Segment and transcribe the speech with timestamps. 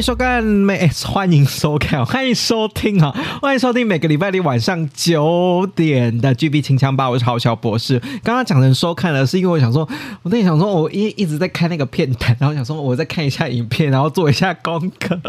[0.00, 3.14] 迎收看每欢迎收看 欢迎收听啊！
[3.42, 7.98] 欢迎收听每个礼拜六晚上九点的 GB 清枪吧，我是郝小博士。
[8.24, 9.86] 刚刚讲成收看了，是因为我想说，
[10.22, 15.20] 我在想说，我一一直在看那个片段，然后想说我再看一下影片，然后做一下功课，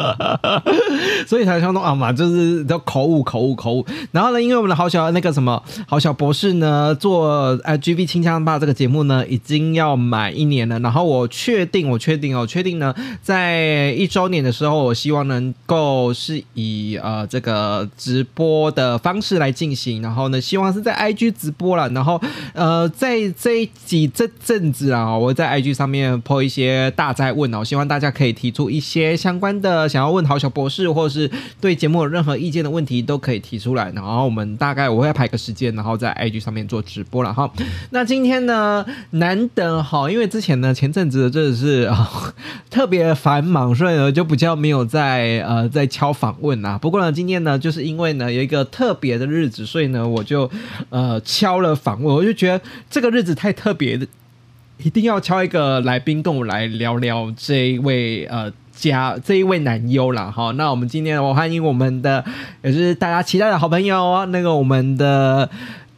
[1.27, 3.85] 所以才想说啊嘛，就是都口误口误口误。
[4.13, 7.27] 然后呢，因为我们的郝小那个什么郝小博士呢，做
[7.65, 10.79] 呃 GB 清枪吧这个节目呢，已经要满一年了。
[10.79, 22.21] 然后我确定，我确定哦，确定呢，在一周年的时候，之后我希望能够是以呃这个直播的方式来进行，然后呢，希望是在 IG 直播了，然后
[22.53, 37.51] 呃在这几这阵子啊，我在 IG 上面 po 一些大灾问哦，希望大家可以提出一些相关的想要问郝小博士，或是对节目有任何意见的问题都可以提出来，然后我们大概我会排个时间，然后在 IG 上面做直播了哈。
[37.89, 42.31] 那今天呢，难得好，因为之前呢前阵子真的是啊、
[42.69, 46.77] 特别繁忙，所以呢就比较较没有在呃在敲访问啊。
[46.77, 50.49] 不过呢，今天呢就是因为呢有一个特别的日子，所以呢我就
[50.89, 54.05] 呃敲了访问，我就觉得这个日子太特别的，
[54.83, 58.51] 一定要敲一个来宾跟我来聊聊这一位呃。
[58.73, 62.25] 家这一位男优啦，哈，那我们今天我欢迎我们的，
[62.63, 65.47] 也是大家期待的好朋友哦，那个我们的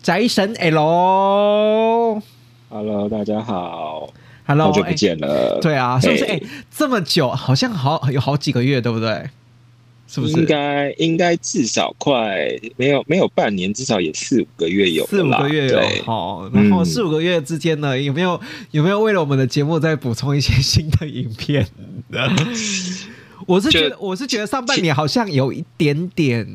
[0.01, 2.21] 宅神 L。
[2.69, 4.09] Hello，大家好
[4.53, 5.57] Hello，好久不见了。
[5.59, 6.25] 对啊，是不是？
[6.25, 9.27] 哎、嘿这么久，好像好有好几个月，对不对？
[10.08, 10.33] 是不是？
[10.33, 12.47] 应该应该至少快
[12.77, 21.65] 没有没有半年，至少也四五个月有四五个月有对好，然后嗯四五个月之间呢，有没有有没有为了我们的节目再补充一些新的影片？
[23.48, 26.48] 我是觉得，我是觉得上半年好像有一点点，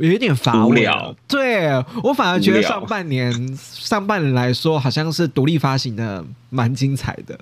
[0.00, 1.16] 有一点乏味无聊了。
[1.28, 1.68] 对
[2.02, 7.38] 我反而觉得上半年上半年来说，好像是独立发行的蛮精彩的。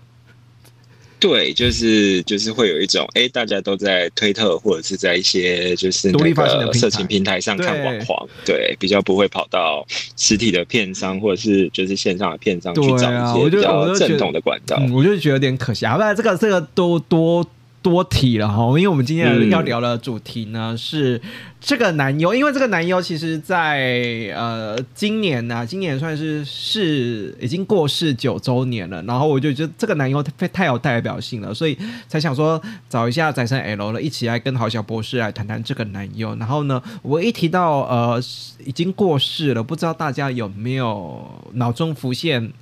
[1.18, 9.86] 对，就是就是会有一种哎，大家都在推特或者是在一些就是独立发行的色情平台上看对网黄，对，比较不会跑到
[10.16, 14.78] 实体的片商或者是就是线上的片商去找一些比较正统的管道。
[14.80, 15.94] 嗯，我就觉得有点可惜啊。
[15.94, 17.46] 不然这个这个多多
[17.82, 21.20] 多提了哈，因为我们今天要聊的主题呢、是
[21.60, 31.76] 这个男优，因为这个男优其实在呃今年呢、今年算是是已经过世九周年了，然后我就觉得这个男优太太有代表性了，所以
[32.06, 36.36] 才想说找一下宅生 L 了，一起来跟郝小博士来谈谈这个男优。
[36.36, 38.22] 然后呢，我一提到呃
[38.64, 42.52] 已经过世了，不知道大家有没有脑中浮现？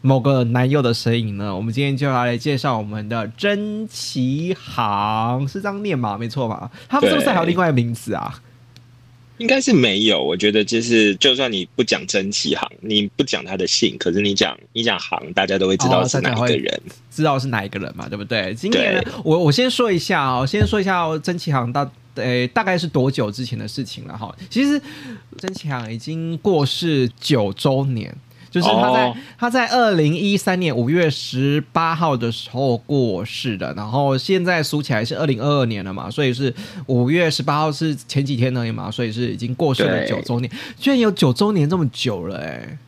[0.00, 1.54] 某个男友的身影呢？
[1.54, 6.16] 我们今天就要来介绍我们的真崎航，是这样念吗？
[6.16, 6.70] 没错吧？
[6.88, 8.40] 他们是不是还有另外一个名字啊？
[9.38, 16.80] 应该是没有，我觉得就是，就算你不讲真气行，你不讲他的姓，可是你讲你讲航，大家都会知道哦是哪一个人。
[17.10, 18.08] 知道是哪一个人嘛？
[18.08, 18.54] 对不对？
[18.54, 24.34] 今年呢，我我先说一下哦，先说一下哦真崎航到诶大概是多久之前的事情了哈。
[24.50, 24.80] 其实
[25.36, 28.16] 真崎航已经过世九周年。
[28.50, 29.16] 就是他在、哦。
[29.38, 36.52] 他在二零一三年五月十八号的时候过世的，然后现在数起来是二零二二年了嘛，所以是
[36.86, 42.78] 五月十八号是前几天而已嘛，所以是已经过世了九周年，居然有九周年这么久了哎、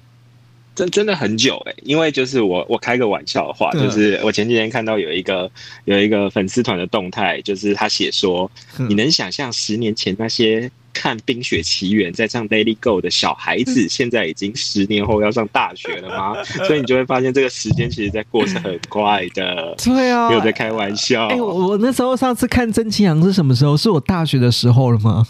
[0.74, 5.50] 真真的很久哎、因为就是我我开个玩笑的话，就是我前几天看到有一个
[5.84, 16.42] 有一个粉丝团的动态，就是他写说，嗯你能想象十年前那些看《冰雪奇缘》在唱 Daily Go 的小孩子，现在已经十年后要上大学了吗？
[16.66, 21.26] 所以你就会发现这个时间其实在过是很快的，对啊，没有在开玩笑。
[21.28, 23.76] 哎、我我那时候上次看真崎航是什么时候？
[23.76, 25.26] 是我大学的时候了吗？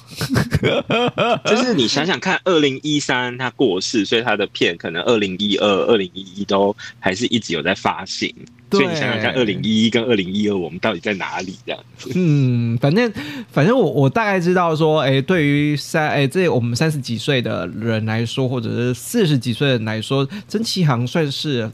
[1.47, 8.35] 就是你想想看，二零一三他过世，所以他的片可能二零一二、二零一一都还是一直有在发行。
[8.71, 11.57] 所以你想想看，二零一一跟二零一二，我们到底在哪里？
[11.67, 12.11] 这样子。
[12.15, 13.13] 嗯，反正
[13.51, 21.71] 反正我我大概知道说，哎、对于三哎、这我们三十几岁的人来说，或者是四十几岁的人来说，曾启航算是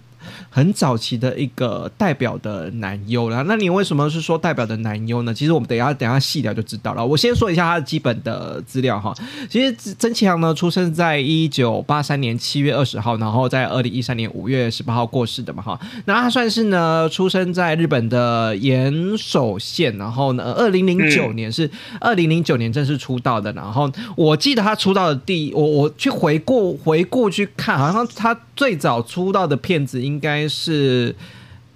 [0.50, 3.42] 很早期的一个代表的男优了。
[3.44, 5.32] 那你为什么是说代表的男优呢？
[5.32, 7.04] 其实我们等一下等下细聊就知道了。
[7.04, 9.14] 我先说一下他的基本的资料哈。
[9.48, 15.78] 其实曾启航呢，出生在一九八三年七月二十号，然后在二零一三年五月十八号过世的嘛哈。
[16.06, 21.70] 那他算是呢，出生在日本的岩手县，然后呢，二零零九年是
[22.00, 23.52] 二零零九年正式出道的。
[23.52, 31.14] 然后我记得他出道的第我我去回顾回顾去看，好像他最早出道的片子应应该是。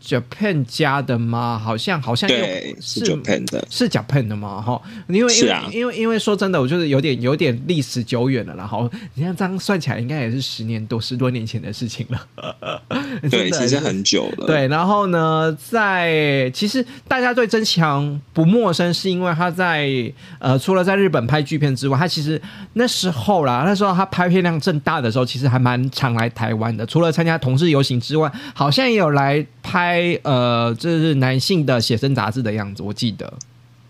[0.02, 1.60] Japan 家的吗？
[1.62, 4.60] 好像好像对，是 Japan 的，是 Japan 的吗？
[4.60, 12.80] 哈，因为因为因为因为说真的，我就是有点有点历史久远了，然后你看这样算起来，应该也是十年多十多年前的事情了。
[13.30, 14.46] 对，其实很久了。
[14.46, 19.90] 对，然后呢，在其实大家对曾强不陌生，是因为他在
[20.38, 22.40] 呃，除了在日本拍剧片之外，他其实
[22.72, 26.86] 那时候啦，那时候他拍片量正大的时候，其实还蛮常来台湾的。
[26.86, 29.89] 除了参加同志游行之外，好像也有来拍。
[29.90, 33.32] 拍呃，这是男性的写真杂志的样子，我记得，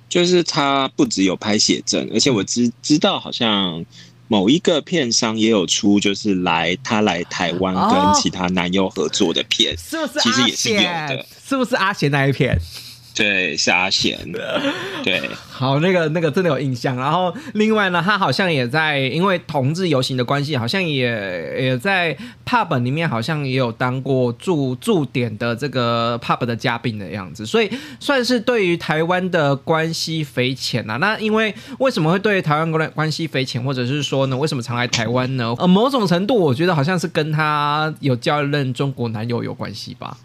[0.08, 3.84] 就是他不只有拍写真，而且我知知道好像
[4.28, 10.20] 某一个片商也有出，就是来他来台湾跟其他男优合作的片，是不是？
[10.20, 12.58] 其实也是有的，是不是阿贤那一片？
[13.14, 14.62] 对，是阿贤的。
[15.02, 16.96] 对，好，那个那个真的有印象。
[16.96, 21.04] 然后另外呢，他好像也在因为同志游行的关系，好像也
[21.58, 22.16] 也在
[22.46, 27.44] pub 里面，好像也有当过驻驻点的这个 pub 的嘉宾的样子。
[27.44, 30.96] 所以算是对于台湾的关系匪浅啊。
[30.96, 35.54] 那因为为什么会对台湾关关系匪浅，或者是说呢，为什么常来台湾呢？
[35.58, 40.16] 呃，某种程度我觉得好像是跟他有交任中国男友有关系吧。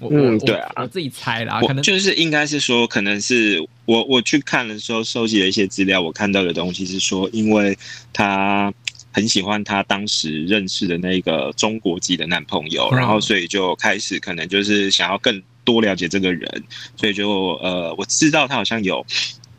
[0.00, 7.76] 嗯，对啊，我自己猜啦，可能就是应该是说，可能是我我去看的时候收集了一些资料，我看到的东西是说，因为
[8.12, 8.72] 他
[9.10, 16.64] 很喜欢他当时认识的那个中国籍的男朋友，然后所以就开始可能就是想要更多了解这个人，
[16.96, 19.04] 所以就呃，我知道他好像有。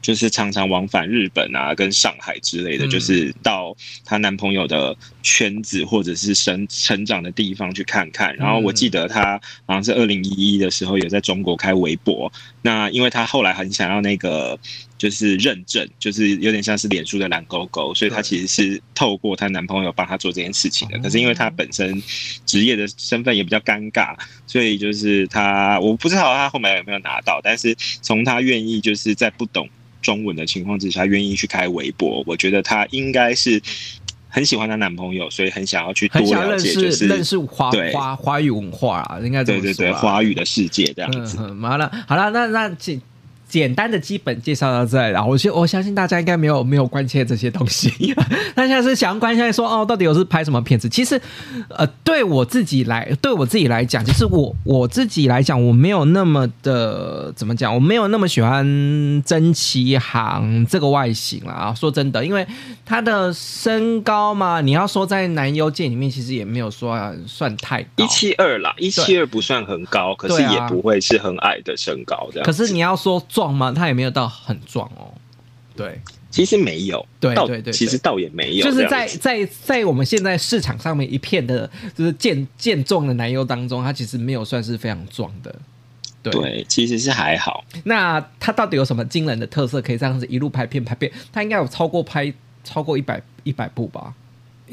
[0.07, 3.75] 就是常常往返日本啊，跟上海之类的，就是到
[4.05, 8.33] 她男朋友的圈子或者是生成长的地方去看看。
[8.37, 12.31] 然后我记得她好像是二零一一的时候有在中国开微博。
[12.61, 14.57] 那因为她后来很想要那个
[14.97, 20.97] 就是认证，就是有点像是脸书的蓝勾勾，所以她其实是透过她男朋友帮她做这件事情的。
[20.99, 22.01] 可是因为她本身
[22.45, 24.15] 职业的身份也比较尴尬，
[24.45, 29.67] 所以就是她我不知道她后面有没有拿到，但是从她愿意就是在不懂。
[30.07, 33.61] 中文的情况之下，愿意去开微博，我觉得她应该是
[34.29, 41.35] 很喜欢她男朋友，所以很想要去多了解，就是认识华华华语文化啊，应该对对对，华语的世界这样子。
[41.61, 43.01] 好了，好了，那那请。
[43.47, 48.13] 简单的基本介绍到这，然后我我相信大家应该没有没有关切这些东西。
[48.55, 50.89] 那现在是想要关心说哦，到底我是拍什么片子？
[50.89, 51.19] 其实，
[51.69, 58.65] 呃，对我自己来，对我自己来讲，就是我我自己来讲，我没有那么的怎么讲，我没有那么喜欢
[59.25, 61.73] 曾奇航这个外形了啊。
[61.73, 62.45] 说真的，因为
[62.85, 72.45] 他的身高嘛，你要说在男优界里面，其实也没有说算太高，一七二啦，一七二不算很高，可是也不会是很矮的身高这样。
[72.45, 73.23] 可是你要说。
[73.37, 73.71] 壮吗？
[73.71, 75.13] 他也没有到很壮哦。
[75.75, 76.01] 对，
[76.31, 77.05] 其实没有。
[77.19, 78.65] 对对对，其实倒也没有。
[78.65, 85.55] 就是在在在我们现在市场上面一片的，就是健健壮的男优当中，他其实没有算是非常壮的。
[86.23, 87.63] 对，其实是还好。
[87.83, 91.11] 那他到底有什么惊人的特色，可以这样子一路拍片拍片？
[91.31, 94.15] 他应该有超过拍超过一百一百部吧？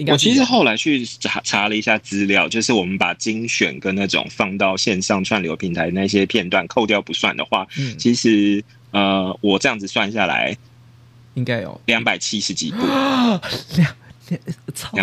[0.08, 7.66] 我其实后来去查查了一下资料，就是我们把精选跟那种放到线上串流平台那些片段扣掉不算的话，
[7.96, 10.56] 其实呃，我这样子算下来，
[11.34, 11.80] 应该有。
[11.86, 12.78] 两百七十几部。
[13.76, 13.94] 两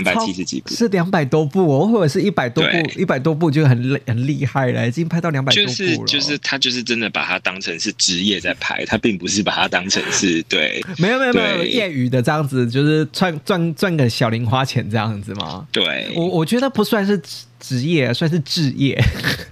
[0.03, 6.07] 百七十几部是两百多部哦，或者是一百多部，一百多部就很很厉害了，已经拍到两百多部了。
[6.07, 15.67] 就是他就是真的把它当成是职业在拍，他并不是把它当成是 对，没有没有没有业余的这样子，就是赚赚赚个小零花钱这样子吗？
[15.71, 17.21] 对，我我觉得不算是。
[17.61, 18.99] 职业算是置业，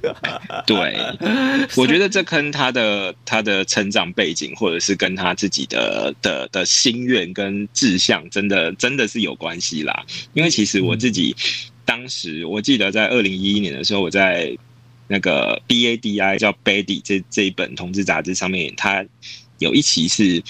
[0.66, 0.98] 对，
[1.78, 10.04] 我觉得这跟他的他的成长背景，或者是跟他自己的的的心愿跟志向，真的真的是有关系啦。
[10.34, 11.36] 因为其实我自己
[11.86, 14.58] 当时，我记得在二零一一年的时候，我在
[15.08, 19.06] 那个 B A D I 叫 Bady 这这一本同志杂志上面，他
[19.60, 20.42] 有一期是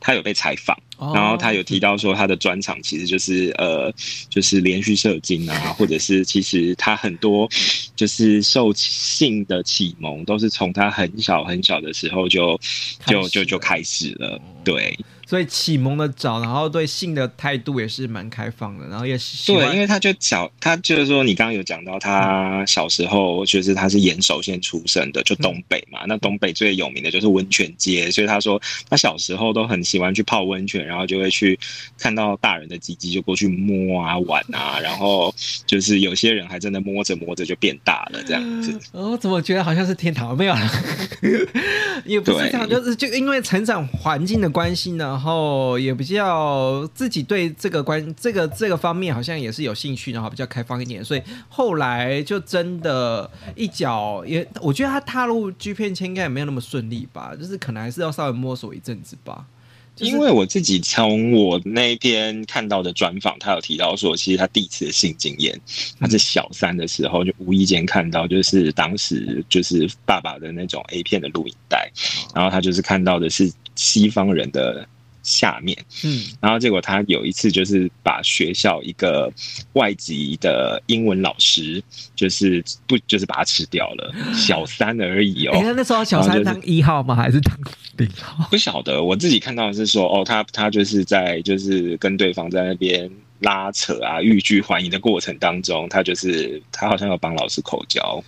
[0.00, 0.76] 他有被采访。
[0.98, 3.92] 然后他有提到说，他的专场其实就是呃，
[4.30, 7.46] 就是连续射精啊，或者是其实他很多
[7.94, 12.58] 就是受性的启蒙，都是从他很小很小的时候就
[13.06, 14.40] 就就就开始了。
[14.64, 31.58] 对，所以启蒙的早，然后对性的态度也是蛮开放的，然后也是对，因为他就小，他就是说你刚刚有讲到他小时候就是他是岩手县出生的，就东北嘛，那东北最有名的就是温泉街，所以他说他小时候都很喜欢去泡温泉，然后就会去
[31.98, 35.34] 看到大人的鸡鸡就过去摸啊玩啊， 然后
[35.66, 38.78] 就是有些人还真的摸着摸着就变大了这样子。
[38.92, 40.36] 哦，怎么觉得好像是天堂？
[40.36, 40.70] 没有了，
[42.06, 45.15] 也不是这样，就是就因为成长环境的关系呢。
[45.16, 59.46] 然后也比较自己对这个关这个这个方面好像也是有兴趣，然后比较开放一点，所以后来就真的一脚也，我觉得他踏入 G 片圈应该也没有那么顺利吧，就是可能还是要稍微摸索一阵子吧。
[60.00, 65.58] 因为我自己从我那边看到的专访，他有提到说，其实他第一次的性经验，
[65.98, 71.90] 他是小三的时候就无意间看到，就是当时就是爸爸的那种 A 片的录影带，
[72.34, 74.86] 然后他就是看到的是西方人的。
[75.26, 79.30] 下面，嗯，然后结果他有一次就是把学校一个
[79.72, 81.82] 外籍的英文老师，
[82.14, 85.60] 就是不就是把他吃掉了， 小三而已哦。
[85.62, 87.14] 那那时候小三当一号吗？
[87.14, 87.58] 还是当
[87.96, 88.48] 零号？
[88.50, 93.10] 不晓得，我自己看到的是说，哦，他他就是在就是跟对方在那边。
[93.40, 98.22] 拉扯啊，欲拒还迎的过程当中，他就是他好像要帮老师口交，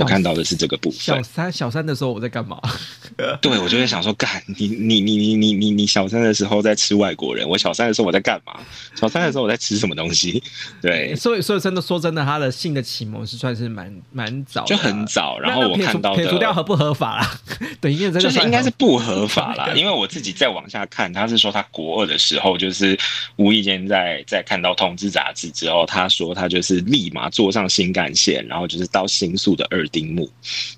[0.00, 0.98] 我看到的是这个部分。
[0.98, 2.60] 小三小三的时候我在干嘛？
[3.40, 8.58] 对，我就会想说，干你你你你你你你小三的时候在吃外国人，我小三的时候我在干嘛？
[8.96, 10.42] 小三的时候我在吃什么东西？
[10.82, 15.38] 对，所以所以真的说真的，他的性的启蒙是算是蛮蛮早，就很早。
[15.38, 17.40] 然后我看到的撇除掉合不合法啦，
[17.80, 22.98] 等于就是应该是不合法啦，因为我自己再往下看，他是说他国二的时候就是
[23.36, 24.44] 无意间在在。
[24.48, 30.26] 看到通知杂志之后，他说他就是立马坐上新干线，然后就是到新宿的二丁目，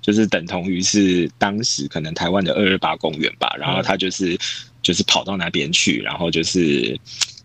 [0.01, 3.55] 就是等同于是当时可能台湾的二二八公园吧。
[3.57, 4.37] 然后他就是
[4.81, 6.99] 就是跑到那边去，然后就是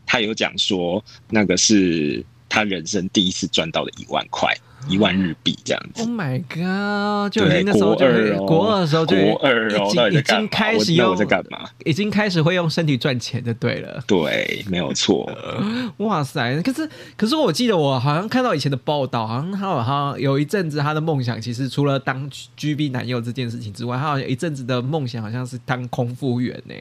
[0.05, 4.53] 他有讲说那个是他人生第一次赚到的一万块。
[4.89, 6.03] 一万日币这样子。
[6.03, 7.33] Oh my god！
[7.33, 8.07] 就已经那时候就
[8.47, 11.69] 国二的时候就国二哦，已经开始用在干嘛？
[11.85, 14.03] 已经开始会用身体赚钱的，对了。
[14.07, 15.29] 对，没有错。
[15.99, 16.63] 哇塞！
[16.63, 26.75] 可是可是我记得我好像看到以前的报道，好像他好像有一阵子他的梦想，其实除了当 GB 男友这件事情之外，他好像一阵子的梦想好像是当空服员呢。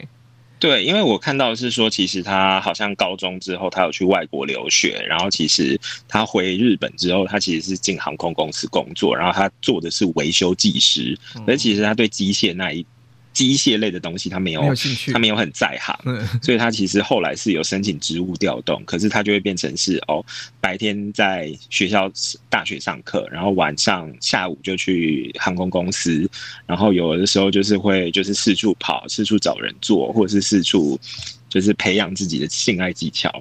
[0.65, 12.84] 对，因为我看到是说，其实他好像高中之后，他有去外国留学，然后其实他回日本之后，他其实是进航空公司工作，然后他做的是维修技师，而其实他对机械那一。
[13.36, 14.63] 机械类的东西，他没有
[15.13, 15.96] 他没有很在行，
[16.42, 20.25] 所以他其实后来是有申请职务调动，可是他就会变成是哦，
[20.62, 22.10] 白天在学校
[22.50, 26.27] 大学上课，然后晚上下午就去航空公司，
[26.65, 30.98] 然后有的时候就是会就是四处跑，四处找人做，或者是四处。
[31.55, 33.31] 就是培养自己的性爱技巧，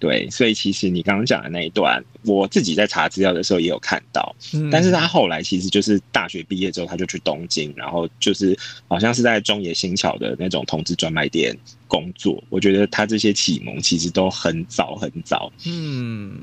[0.00, 8.58] 对，所以其实你刚刚讲的那一段，我自己在查资料的时候也有看到，嗯但是他后来其实就是大学毕业之后，他就去东京，然后就是
[8.88, 12.42] 好像是在中野新桥的那种同志专卖店工作。
[12.48, 16.36] 我觉得他这些启蒙其实都很早很早，嗯，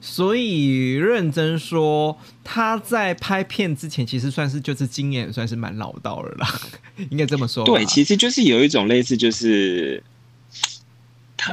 [0.00, 6.60] 所以认真说，他在拍片之前，其实算是就是经验算是蛮老道了啦，
[7.10, 7.64] 应该这么说。
[7.64, 10.02] 对，其实就是有一种类似就是。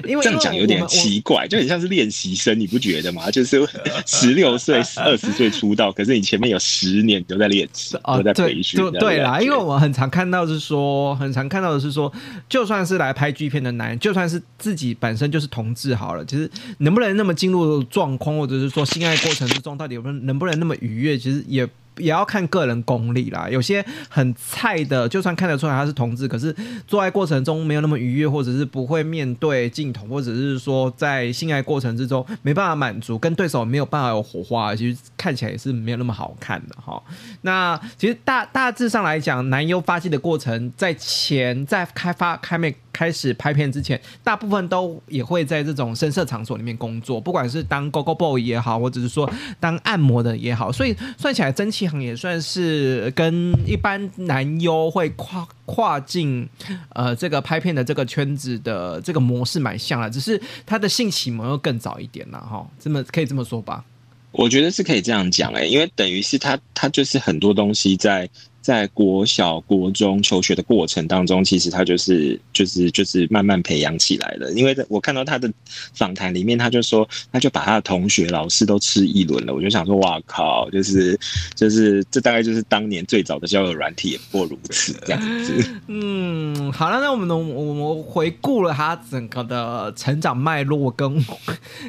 [0.03, 3.29] 这样讲有点奇怪，就很像是练习生，你不觉得吗？
[3.31, 3.67] 就是
[4.05, 8.79] 十六岁、 二十岁出道，可是你前面有十年都在练习，都在培训。
[8.93, 12.11] 对啦，因为我们很常看到是说，很常看到的是说，
[12.47, 21.67] 就算是来拍剧片的男人，就算是自己本身就是同志好了，其实能不能那么进入状况，或者是说性爱过程之中，到底有能不能那么愉悦，其实也。
[21.99, 26.55] 也要看个人功力啦，有些很菜的，就算看得出来他是同志，可是
[26.87, 37.01] 做爱过程中没有那么愉悦，或者是不会面对镜头，或者是说在性爱过程之中没办法满足，跟对手没有办法有火花，其实看起来也是没有那么好看的哈。
[37.41, 49.29] 那其实大大致上来讲，男优发迹的过程，在前在开发开没开始拍片之前，大部分都也会在这种深色场所里面工作，不管是当 Go Go Boy 也好，或者是说
[49.59, 51.89] 当按摩的也好，所以算起来真气。
[51.99, 56.47] 也算是跟一般男优会跨跨进
[56.89, 63.83] 呃这个拍片的这个圈子的这个模式蛮像了，只是他的性启蒙又更早一点了哈，这么可以这么说吧？
[64.31, 68.29] 我觉得是可以这样讲哎，因为等于是他他就是很多东西在。
[68.69, 74.51] 在国小、国中求学的过程当中，其实他就是就是就是慢慢培养起来了。
[74.51, 75.51] 因为我看到他的
[75.95, 79.55] 访谈里面，他就说，他就把他的同学、老师都吃一轮了。
[79.55, 81.19] 我就想说，哇靠，就是
[81.55, 85.67] 就是这大概就是当年最早的交友软体也不过如此这样子。
[85.87, 91.25] 嗯，好了，那我们能我们回顾了他整个的成长脉络跟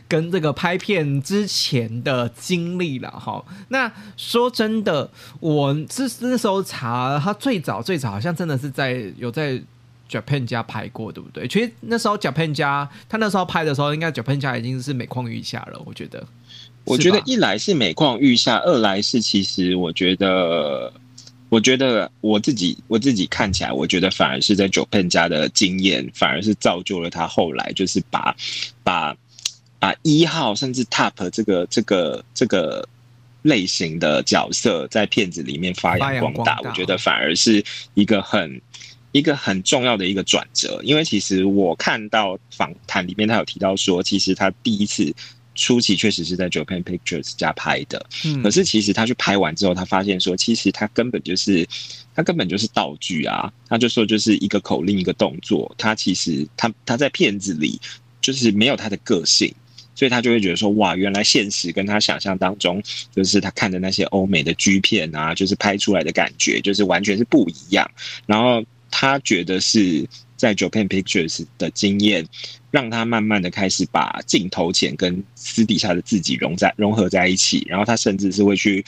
[0.09, 3.45] 跟这个拍片之前的经历了哈。
[3.69, 5.11] 那说真的，
[5.41, 9.61] 我是那时候查他最早最早好像真的是在有在
[10.09, 11.49] Japan 家拍过，对不对？
[11.49, 15.83] 其实那时候 Japan 家他那时候拍的时候，应该 Japan 家已经是每况愈下了。
[15.85, 16.25] 我觉得，
[16.85, 20.93] 我觉得一来是每况愈下，二来是其实我觉得，
[21.49, 28.35] 我觉得我自己我自己看起来，我觉得反而是在 Japan 家的经验，反而是造就了他后来就是把
[28.83, 29.17] 把
[29.79, 32.89] 把一号甚至 Top 这个这个这个。
[33.43, 38.61] 类型的角色在片子里面发扬光大，我觉得反而是一个很
[39.13, 40.81] 一个很重要的一个转折。
[40.85, 45.13] 因为其实我看到访谈里面，他有提到说，其实他第一次
[45.55, 48.05] 初期确实是在 Japan Pictures 家拍的，
[48.43, 51.67] 可是其实他去拍完之后，他发现说，其实他根本就是
[52.15, 57.81] 他根本就是道具啊，他就说就是一个口令一个动作，他其实他他在片子里
[58.21, 59.53] 就是没有他的个性。
[60.01, 62.83] 所以他就会觉得说，哇，原来现实跟他想象当中，
[63.15, 67.87] 就是他看的那些欧美的 G 片啊，就是拍出来的感觉，就是完全是不一样。
[68.25, 72.27] 然后他觉得是在 Japan Pictures 的经验，
[72.71, 77.67] 让他慢慢的开始把镜头前跟私底下的自己融在融合在一起。
[77.69, 78.83] 然后他甚至是会去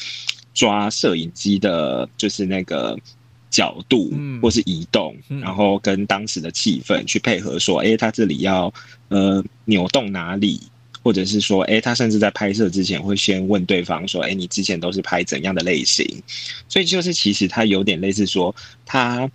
[0.54, 2.98] 抓摄影机的，就是那个
[3.50, 8.72] 角度或是移动，然后跟当时的气氛去配合，说，哎，他这里要
[9.08, 10.58] 呃扭动哪里？
[11.02, 16.22] 或者是说，哎，他甚至在拍摄之前会先问对方说，哎，你之前都是拍怎样的类型？
[16.68, 18.54] 所以就是其实他有点类似说，
[18.86, 19.30] 他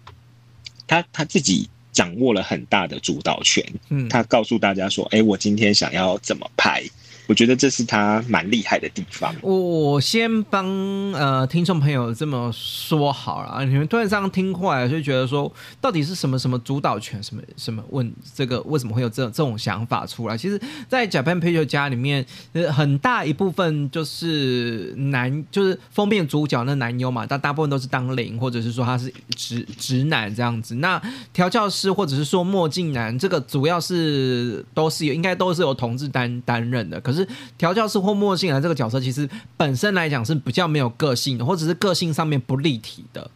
[0.88, 6.84] 他他自己掌握了很大的主导权，嗯，他告诉大家说，哎，我今天想要怎么拍。
[7.28, 9.34] 我觉得这是他蛮厉害的地方。
[9.42, 10.66] 我先帮
[11.14, 20.38] 呃听众朋友这么说好了，你们突然这样听过来，就觉得说到底是什么什么主导权，什么什么问这个为什么会有这这种想法出来？
[20.38, 22.26] 其实，在 Japan Picture 家里面，
[22.72, 30.76] 很大一部分就是男，就是封面主角那男优嘛，但大部分都是当零，或者是说他是直直男这样子。
[30.76, 31.02] 那
[31.34, 37.00] 调教师或者是说墨镜男，这个主要是都是有，应该都是由同志担担任的。
[37.02, 43.30] 可是是调教师或墨镜男这个角色，其实本身来讲是比较没有个性的，或者是个性上面不立体的。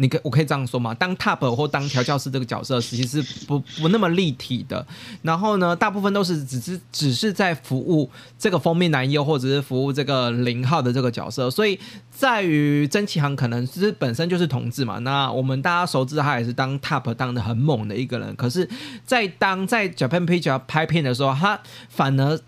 [0.00, 0.94] 你可我可以这样说吗？
[0.94, 4.86] 当 top 或当调教师这个角色，其实是不不那么立体的。
[5.22, 11.50] 然后呢，大部分都是只是只是在服务这个封面男优，或者是服务这个零号的这个角色。
[11.50, 11.76] 所以
[12.12, 15.00] 在于曾启航可能是本身就是同志嘛。
[15.00, 18.32] 那我们大家熟知他也是当 top 当的很猛的一个人。
[18.36, 18.70] 可是，
[19.04, 22.38] 在当在 Japan Picture 拍片的时候，他反而。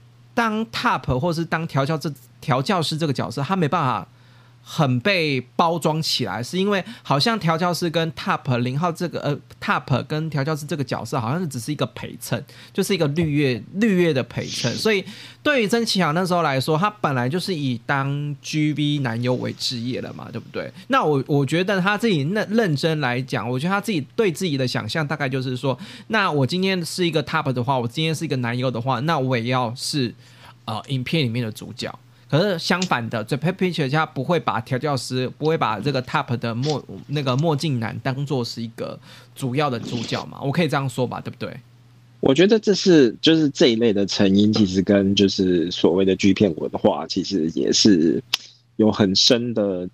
[0.40, 4.08] 当 top 或是当调教这调教师这个角色，他没办法
[4.62, 14.74] 很被包装起来，是因为好像调教师跟 top 零号这个呃 top 跟调教师这个角色好像是只是一个陪衬，就是一个绿叶绿叶的陪衬。
[14.74, 15.04] 所以
[15.42, 18.08] 对于曾启航那时候来说，他本来就是以当
[18.42, 20.72] GB 男优为职业了嘛，对不对？
[20.88, 30.14] 那我我觉得他自己认认真来讲，我觉得他自己对自己的想象大概就是说，那我今天是一个 top 的话，我今天是一个男优的话，那我也要是。
[30.70, 31.92] 呃，影片里面的主角，
[32.30, 38.96] 可是相反的，这 Picture 家不会把调教师，不会把这个 Top 的墨那个墨镜男当做是一个
[39.34, 40.40] 主要的主角嘛？
[40.40, 41.52] 我可以这样说吧，对不对？
[42.20, 48.22] 我觉得这是就是这一类的成因，其实跟就是所谓的剧片文化，其实也是
[48.76, 49.88] 有很深的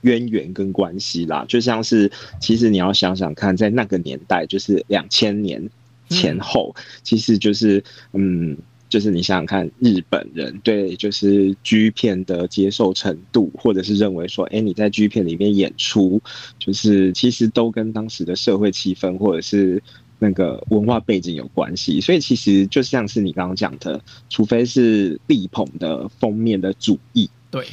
[0.00, 1.44] 渊源跟关系啦。
[1.46, 5.68] 就像是，其实你要想想看，在那个年代，就是两千年
[6.08, 8.56] 前后，其实就是嗯。
[8.88, 16.22] 就是你想想看，日本人对就是 G 片的接受程度，或者是认为说，哎，你在 G 片里面演出，
[16.58, 19.82] 就是其实都跟当时的社会气氛或者是
[20.20, 22.00] 那个文化背景有关系。
[22.00, 27.66] 所以其实就像是你刚刚讲的，除非是力捧的封面的主义，对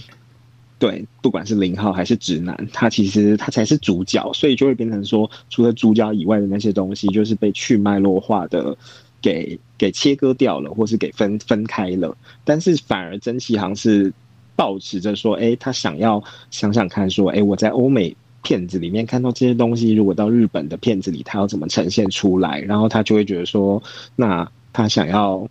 [0.80, 8.76] 对，不管是零号还是直男，他其实他才是主角，所以就会变成说，除了主角以外的那些东西，就是被去脉络化的。
[9.24, 14.14] 给给切割掉了，或是给分分开了，但是反而曾启航是
[14.56, 22.60] 保持着说，哎，他想要想想看，说，哎，我在欧美片子里面看到这些东西，如果到日本的片子里，他要怎么呈现出来？
[22.60, 23.82] 然后他就会觉得说，
[24.16, 25.48] 那他想要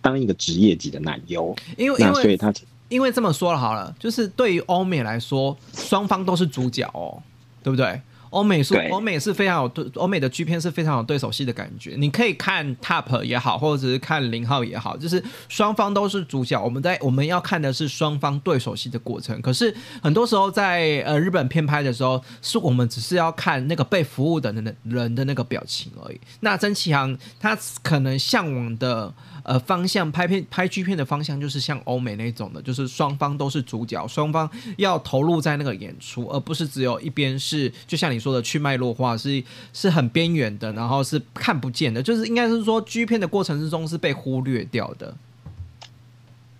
[0.00, 2.52] 当一个职业级的男优，因为因为所以他
[2.88, 7.22] 因为这么说了好了，就是对于欧美来说，双方都是主角哦。
[7.60, 8.00] 对不对？
[8.30, 11.94] 欧美是欧美是非常有对欧美的 G 片是非常有对手戏的感觉。
[11.96, 16.62] 你可以看 Top 也好，或者是看零号也好，就是双方都是主角。
[16.62, 19.40] 我们在我们要看的是双方对手戏的过程。
[19.40, 26.20] 可是很多时候在呃日本片拍的时候，是我们只是要看那个被服务的人人的那个表情而已。
[26.40, 29.12] 那曾启航他可能向往的。
[29.48, 45.16] 呃，方向拍片拍剧片的方向就是像欧美那种的，就是双方都是主角，双方要投入在那个演出，而不是只有一边是，就像你说的去脉络化，是是很边缘的，然后是看不见的，就是应该是说剧片的过程之中是被忽略掉的。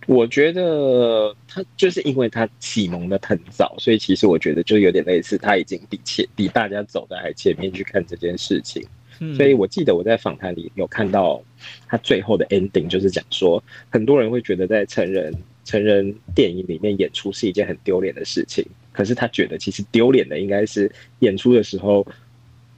[0.07, 8.83] 我觉得他就是因为他启蒙的很早，所以其实我觉得就有点类似，他已经比前比大家走的还前面去看这件事情。
[9.37, 11.39] 所以我记得我在访谈里有看到
[11.87, 15.33] 他最后的 ending，就是讲说，很多人会觉得在成人
[15.65, 22.05] 成人电影里面演出是一件很丢脸的事情，可是他觉得其实丢脸的应该是演出的时候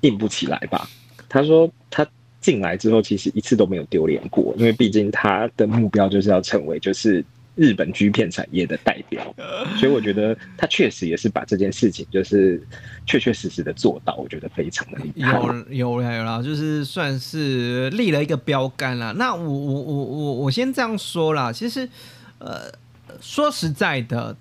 [0.01, 0.89] 硬不起来吧。
[1.29, 2.07] 他说他
[2.39, 7.23] 进来之后其实一次都没有丢脸过，因为毕竟他的目标就是要成为就是。
[7.55, 9.35] 日本剧片产业的代表，
[9.77, 12.61] 所以我觉得他确实也是把这件事情就是
[13.05, 15.37] 确确实实的做到，我觉得非常的厉害。
[15.69, 19.13] 有有有啦，就是算是立了一个标杆啦。
[19.17, 21.87] 那我我我我我先这样说啦，其实
[22.39, 22.71] 呃
[23.19, 24.35] 说实在的，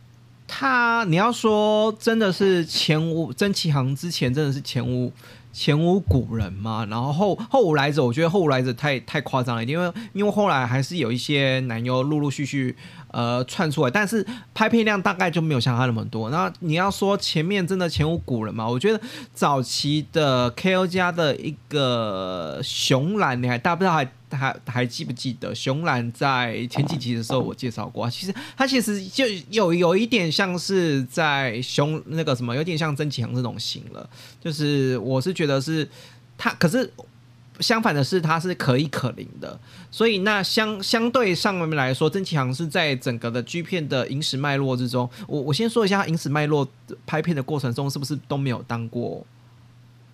[0.47, 5.13] 他你要说真的是前无曾启航之前真的是前无。
[5.53, 12.77] 前无古人嘛，然后后后无来者，我觉得后无来者太太夸张了，因为因为后来还是有一些男优陆陆续续
[13.09, 16.31] 呃窜出来，但是拍片量大概就没有像他那么多。
[16.31, 18.69] 那你要说前面真的前无古人嘛？
[18.69, 19.01] 我觉得
[19.35, 20.87] 早期的 K.O.
[20.87, 24.09] 家的一个熊兰，你还大不知道还。
[24.33, 28.09] 还还记不记得熊兰在前几集的时候我介绍过？
[28.09, 34.09] 其实他其实就有有一点像是在熊那个什么，有点像曾启航这种型了。
[34.41, 35.89] 就是我是觉得是
[36.37, 36.93] 他，可是
[37.61, 39.59] 相反的是他是可以可零的。
[39.91, 45.09] 所以那相相对上面来说，曾启航是在整个的剧片的影史脉络之中。
[45.27, 46.69] 我我先说一下影史脉络
[47.07, 49.25] 拍片的过程中是不是都没有当过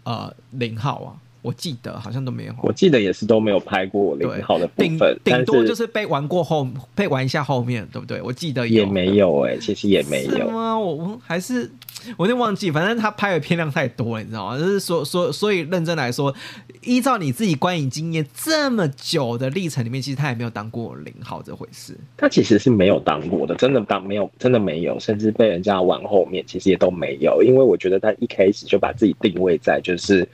[0.05, 1.11] 呃零号啊？
[1.47, 8.21] 我记得好像都没有，我记得也是都没有拍过零号的部分，顶多就是被玩过后，被玩一下后面，对不对？
[8.21, 10.77] 我记得也没有哎，其实也没有吗？
[10.77, 11.71] 我我还是
[12.17, 14.59] 我有点忘记，反正他拍的片量太多了，你知道吗？
[14.59, 16.35] 就是所所，所以认真来说，
[16.83, 21.97] 依照你自己观影经验这么久的历程里面，其实他也没有当过零号这回事。
[22.17, 30.29] 他其实是没有当过的，真的当没有，真的没有，甚至被人家玩后面，其实也都没有，因为我觉得他一开始就把自己定位在就是。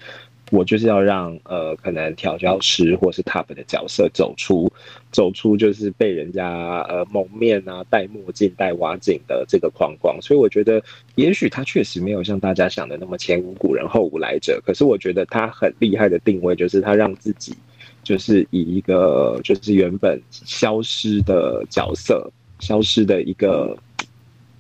[0.53, 4.71] 我就是要让呃，可能调教师或是 top 的角色走出，
[5.11, 10.21] 走出就是被人家呃蒙面啊、戴墨镜、戴挖镜的这个框框。
[10.21, 10.83] 所以我觉得，
[11.15, 14.61] 也许他确实没有像大家想的那么前无古人后无来者。
[14.63, 17.57] 可是我觉得他很厉害的定位，就是他让自己
[18.05, 23.75] 就是以一个就是原本消失的角色，消失的一个。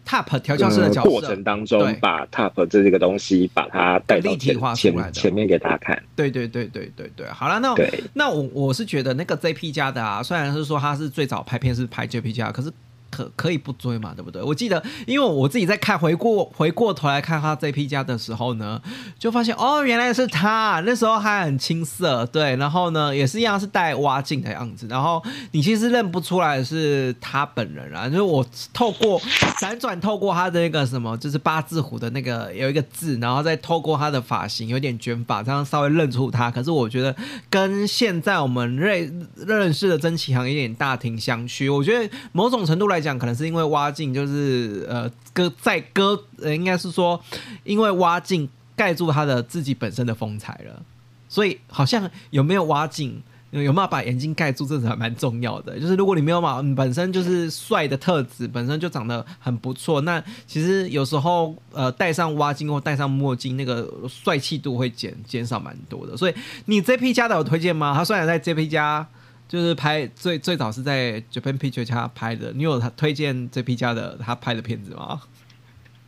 [0.07, 6.03] Top 调教师的角色过程当中，把 Top 这这个东西把它带到前前前面给大家看。
[6.17, 7.75] 对对对对对对，好了，那
[8.15, 12.73] 那我我是觉得那个 JP 家的啊，虽然是说他是最早拍片是拍 JP 家，可是。
[13.13, 14.15] 可可以不追嘛？
[14.17, 14.43] 对不对？
[14.43, 18.81] 我记得，因为我自己在看回过回过头来看他这批家的时候呢，
[19.19, 20.83] 就发现哦，原来是他。
[20.87, 24.87] 那时候还很青涩，对，然后呢，也是一样是带挖镜的样子。
[24.89, 29.21] 然后你其实认不出来是他本人啊，就是我透过
[29.61, 36.51] 辗转，透过他的那个什么，就是八字胡的那个有一个字，然后再透过他的发型有点卷发，这样稍微认出他。
[36.51, 37.15] 可是我觉得
[37.51, 41.71] 跟现在我们认认识的曾启航有点大庭相觑。
[41.71, 43.02] 我觉得某种程度来。
[43.03, 47.21] 讲可能是因为挖镜，就是呃割在割，呃应该是说
[47.65, 50.83] 因为挖镜盖住他的自己本身的风采了，
[51.29, 55.79] 所以好像有没有挖镜，有没有把眼睛盖住，这是还蛮重要的。
[55.79, 66.17] 就是如果你没有嘛，本身就是帅的特质，本身就长得很不错，那其实有时候呃戴上挖镜或戴上墨镜，那个帅气度会减减少蛮多的。
[66.17, 66.35] 所以
[66.65, 67.93] 你 JP 家的有推荐吗？
[67.95, 69.07] 他虽然在 JP 家。
[69.53, 75.21] 就是拍最最早是在 Japan Picture 家拍的，你有他推荐这批家的他拍的片子吗？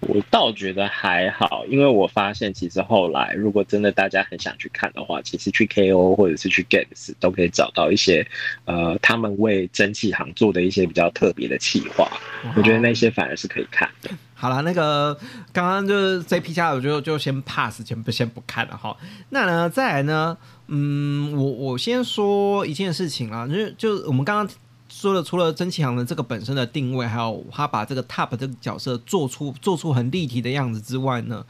[0.01, 8.27] 我倒觉得还好，因为我发现其实后来如果真的大家很想去看的话，其实去 KO 或者是去 Games 都可以找到一些
[8.65, 12.11] 呃他们为蒸汽行做的一些比较特别的企划，
[12.57, 14.11] 我觉得那些反而是可以看的。
[14.45, 15.19] 好了，那个
[15.55, 18.95] 刚刚就是这批家，我就就先 pass，先不先不看了哈。
[19.31, 20.37] 那呢，再来呢？
[20.67, 24.55] 嗯，我我先说一件事情啊，就是就是我们刚刚
[24.91, 31.43] 说的，除了曾启航的这个本身的定位，还有他把这个 top 这个角色做出做出很立体的样子之外呢，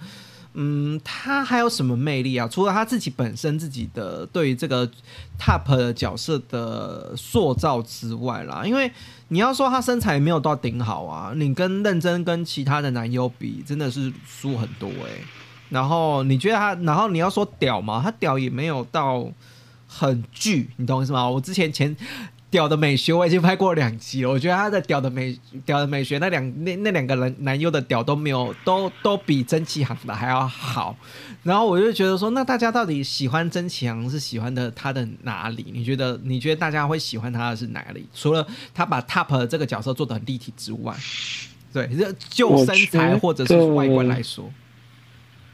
[0.56, 2.46] 嗯，他还有什么魅力啊？
[2.46, 4.88] 除了他自己本身自己的对于这个
[5.38, 8.90] top 的角色的塑造之外啦，因为
[9.28, 15.10] 你要说他身材没有到顶好啊，你跟认真跟其他的男优比，真的是输很多哎。
[15.70, 18.00] 然后你觉得他，然后你要说屌吗？
[18.04, 19.26] 他屌也没有到
[19.88, 21.28] 很巨，你懂我意思吗？
[21.28, 21.96] 我之前前。
[22.54, 25.36] 屌的美学我已经拍过两集了，我觉得他的屌的美
[25.66, 30.96] 屌的美学那两那那两个人男优的屌都没有都都比曾启航的还要好，
[31.42, 35.66] 然后我就觉得说，那大家到底喜欢曾启航是喜欢的他的哪里？
[35.72, 38.06] 你觉得你觉得大家会喜欢他的是哪里？
[38.14, 40.94] 除了他把 Top 这个角色做的很立体之外，
[41.72, 41.90] 对，
[42.30, 44.48] 就身材或者是外观来说，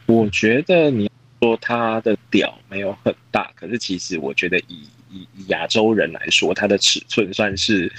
[0.05, 1.11] 我觉得你
[1.41, 7.93] 说他的屌没有很大，可是其实我觉得以以亚洲人来说，它的尺寸算是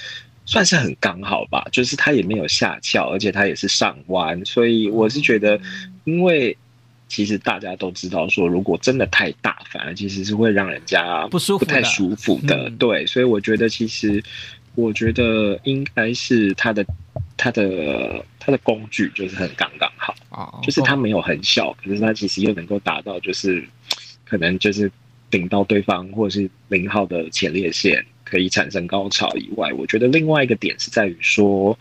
[0.46, 5.60] 算是很刚好吧，就是它也没有下翘，而且它也是上弯，所以我是觉得，
[6.04, 6.56] 因为
[7.08, 12.70] 其实大家都知道说，如果真的太大，反而其实是会让人家不舒服、不太舒服的。
[12.72, 14.24] 对，所以我觉得其实
[14.76, 16.86] 我觉得应该是它的
[17.38, 23.64] 它的它的工具就是很刚刚好，就是它没有很小，可是它其实又能够达到就是
[24.26, 24.92] 可能就是。
[25.32, 31.78] 顶到对方或者是零号的前列腺可以产生高潮以外，我觉得另外一个点是在于说，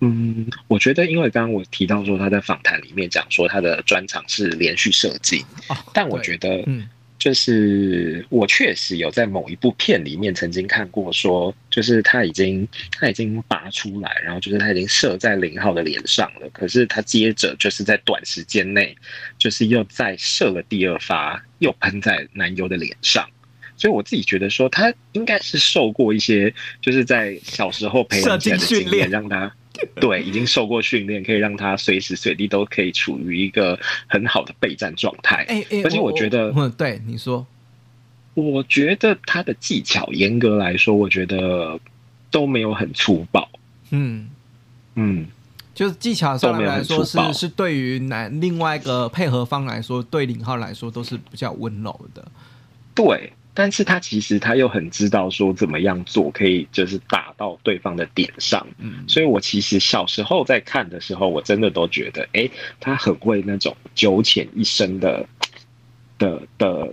[0.00, 5.44] 嗯，我觉得因为刚刚我提到说他在访谈里面讲说他的专长是连续射精，
[5.92, 6.88] 但我觉得，嗯。
[7.24, 12.68] 就是我确实有在某一部片里面曾经看过，说就是他已经
[13.00, 18.94] 他已经拔出来，然后就是他已经射在零号的脸上了，可是他接着就是在短时间内，
[19.38, 23.26] 就是又再射了第二发，又喷在男优的脸上，
[23.74, 29.50] 所以我自己觉得说他应该是受过一些，就是在小时候培养起来的经验，让他。
[30.00, 35.44] 对，已经受过训练，可以让他随时随地都可以处于一个很好的备战状态。
[35.48, 37.44] 哎哎，而且我觉得，嗯，对你说，
[38.34, 41.78] 我觉得他的技巧，严格来说，我觉得
[42.30, 43.48] 都没有很粗暴。
[43.90, 44.30] 嗯
[44.94, 45.26] 嗯，
[45.74, 52.24] 就是技巧上面来说，是是对于男另外一个配合方来说，对零号来说都是比较温柔的。
[52.94, 53.32] 对。
[53.56, 65.24] 但是他其实他又很知道说怎么样做可以就是打到对方的点上，嗯，所以我其实小时候在看的时候，我真的都觉得，哎，他很会那种九浅一深的
[66.18, 66.92] 的的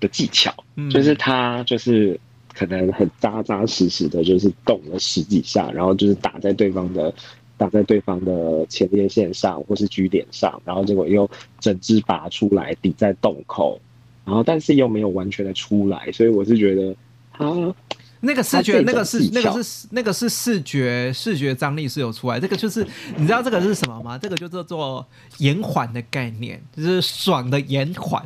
[0.00, 0.54] 的技巧，
[0.90, 2.18] 就是他就是
[2.54, 7.12] 可能很扎扎实实的，就是动了十几下，然后就是打在对方的
[7.58, 13.78] 打在对方的前列腺上或是居点上，然后结果又整只拔出来抵在洞口。
[14.26, 16.94] 然后，但是又没有完全的出来，所以我是觉得
[17.32, 17.74] 他。
[18.26, 22.40] 那个视觉，那个是那个是那个是视觉视觉张力是有出来。
[22.40, 22.86] 这个就是
[23.16, 24.18] 你知道这个是什么吗？
[24.18, 25.06] 这个就叫做
[25.38, 28.22] 延缓的概念，就是爽的延缓。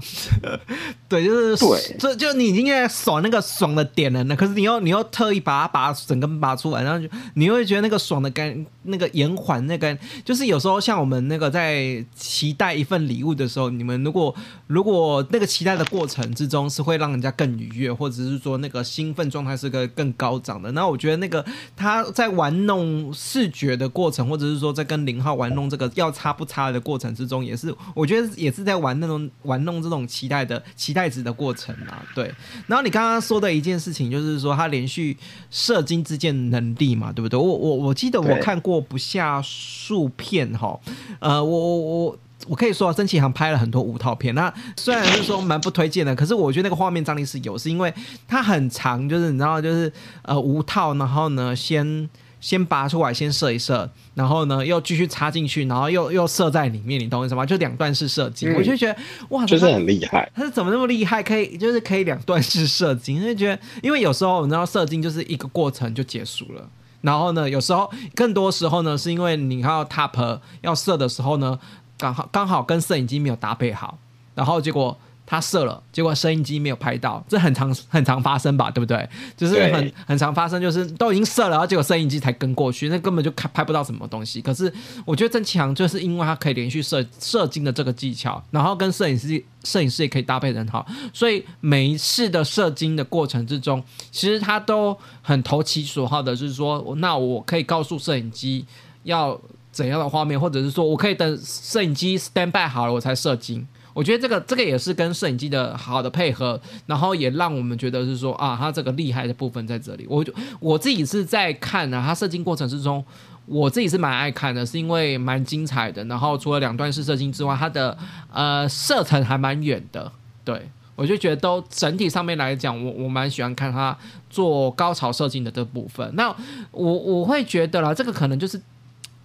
[1.06, 14.34] 对，就是对，就就你已经在爽那个爽的点了，呢可是你又你又特意把它把整根拔出来，然后就你会觉得那个爽的感，那个延缓那个，就是有时候像我们那个在期待一份礼物的时候，你们如果
[14.66, 19.89] 如果那个期待的过程之中是会让人家更愉悦，或者是说那个兴奋状态是个。
[19.90, 21.44] 更高涨的，那我觉得那个
[21.76, 32.04] 他在玩弄视觉的过程，或者是说在跟零号玩弄这个要插不插的过程之中，也是我觉得也是在玩那种玩弄这种期待的期待值的过程啊。
[32.14, 32.32] 对，
[32.66, 35.16] 然后你刚刚说的一件事情，就是说他连续
[35.50, 37.38] 射精之箭能力嘛，对不对？
[37.38, 40.78] 我我我记得我看过不下数片哈，
[41.18, 42.18] 呃，我我我。
[42.46, 44.34] 我可以说，曾启航拍了很多无套片。
[44.34, 47.92] 那虽然是说蛮不推荐的，可是我觉得那个画面张力是有，是因为
[48.26, 52.08] 它很长，就是你知道，就是呃无套，然后呢先
[52.40, 57.44] 先拔出来，先射一射，然后呢又继续插进去，然后又又射在里面，你懂我意思吗？
[57.44, 58.96] 就两段式射精，我就觉得
[59.28, 60.30] 哇，就是很厉害。
[60.34, 61.22] 他是怎么那么厉害？
[61.22, 66.66] 可以就是可以两段式射精，就觉得因为有时候你知道射精就是一个过程就结束了，
[67.02, 71.58] 然后呢有时候更多时候呢是因为你要 top 要射的时候呢。
[72.00, 73.98] 刚好刚好跟摄影机没有搭配好，
[74.34, 79.08] 然后结果他射了，结果摄影机没有拍到，这很常很常发生吧，对不对？
[79.36, 84.40] 就是很很常发生，就是都已经射了，然后结果摄影机才跟过去，那根本就拍拍不到什么东西。
[84.40, 84.72] 可是
[85.04, 98.66] 我觉得郑强就是因为他可以连续射射精的这个技巧，然后跟摄影师摄影师也可以搭配很好，所以每一次的射精的过程之中，其实他都很投其所好的，就是说，那我可以告诉摄影机
[99.04, 99.40] 要。
[99.70, 103.66] 怎样的画面，或者是说我可以等摄影机 stand by 好了我才射精。
[103.92, 110.06] 我觉得这个这个也是跟摄影机的好的配合，然后也让我们觉得是说啊，他这个厉害的部分在这里。
[110.08, 113.04] 我就我自己是在看啊，他射精过程之中，
[113.46, 116.04] 我自己是蛮爱看的，是因为蛮精彩的。
[116.04, 117.98] 然后除了两段式射精之外，它的
[118.32, 120.10] 呃射程还蛮远的。
[120.44, 123.96] 对我就觉得都整体上面来讲，我我蛮喜欢看他
[124.28, 126.08] 做高潮射精的这部分。
[126.14, 126.34] 那
[126.70, 128.60] 我我会觉得啦，这个可能就是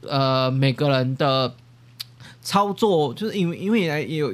[0.09, 1.53] 呃每个人的
[2.41, 4.33] 操作，就是因为因为也有。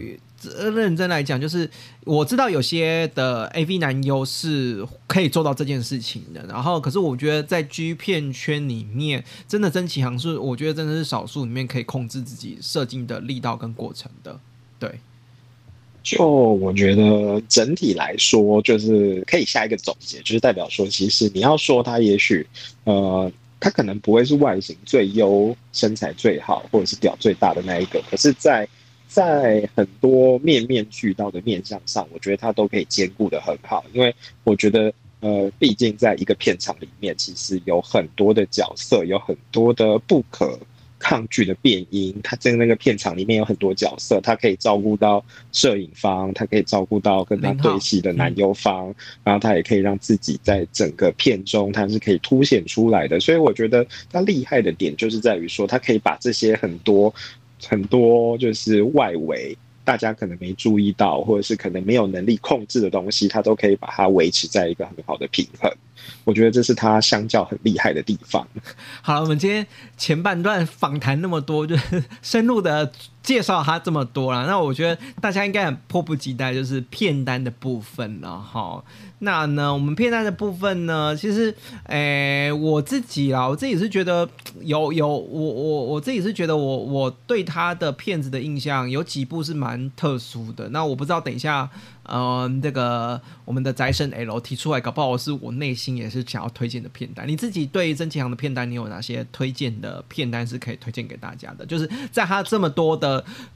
[0.73, 1.69] 认真来讲，就是
[2.03, 14.39] 我知道有些的 A V 男优是可以做到这件事情的，然后可是我觉得在 G 片圈里面，真的曾启航是我觉得真的是少数里面可以控制自己射精的力道跟过程的。
[14.79, 14.99] 对，
[16.01, 22.47] 就我觉得整体来说，就是可以下一个总结，就是代表说，其实你要说他，也许
[22.85, 28.67] 呃，他可能不会是外形最优、身材最好，或者是屌最大的那一个，可是，在
[29.07, 33.85] 在很多面面俱到的面相上，我觉得他都可以兼顾的很好。
[33.93, 40.57] 因为我觉得，呃，毕竟在一个片场里面，其实有很多的角色，有很多的不可
[41.01, 42.15] 抗拒的变音。
[42.23, 53.19] 他在那个片场里面有很多角色，他可以照顾到摄影方，他可以照顾到跟他对戏的男优方，然后他也可以让自己在整个片中他是可以凸显出来的。
[53.19, 57.13] 所以我觉得他厉害的点就是在于说，他可以把这些很多。
[57.63, 65.71] 很多就是外围大家可能没注意到，或者是可能没有能力控制的东西，他都可以把它维持在一个很好的平衡。
[66.23, 68.47] 我觉得这是他相较很厉害的地方。
[69.01, 69.65] 好了，我们今天
[69.97, 72.91] 前半段访谈那么多，就是 深入的
[73.23, 74.45] 介绍他这么多了。
[74.45, 78.83] 那我觉得大家应该很迫不及待，就是片单的部分了哈。
[79.19, 84.27] 那呢，我们片单的部分呢，其实，诶，我自己啊，我自己是觉得
[84.61, 90.69] 有有，我我我自己是觉得我我对他的片子的印象有几部是蛮特殊的。
[90.69, 91.69] 那我不知道等一下。
[92.13, 97.25] 嗯，这个我们的宅神 L 提出来，搞不好是我内心也是想要推荐的片单。
[97.25, 101.65] 你自己对曾启航的片单，你有哪些推荐的片单是可以推荐给大家的？
[101.65, 103.10] 就是在他这么多的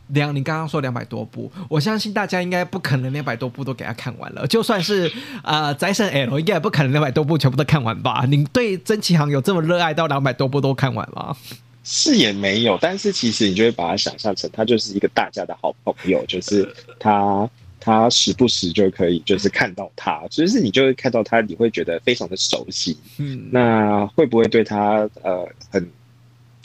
[0.08, 4.48] 两，你刚刚说两百多部，我相信大家应该不可能两百多部都给他看完了。
[4.48, 5.12] 就算是
[5.44, 8.26] 呃宅神 L，应该也不可能两百多部全部都看完吧？
[8.28, 11.36] 你对曾启航有这么热爱到两百多部都看完吗？
[11.84, 16.68] 是也没有，但是其实你就会把它想象成他就是一个大家的好朋友，就是
[17.00, 17.50] 他。
[17.78, 22.98] 他时不时就可以，就是看到他，就是你就会看到他，你会觉得非常的熟悉。
[23.20, 25.88] 嗯，那会不会对他呃很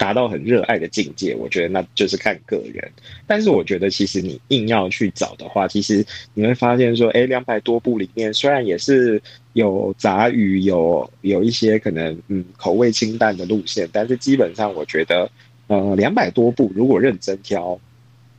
[0.00, 1.34] 达到很热爱的境界？
[1.34, 2.90] 我觉得那就是看个人。
[3.26, 9.20] 但是我觉得其实你硬要去找的话，其实你会发现说，哎，两百多部里面虽然也是
[9.52, 15.30] 有杂语，有有一些可能嗯口味清淡的路线，但是基本上我觉得
[15.66, 17.78] 呃两百多部如果认真挑。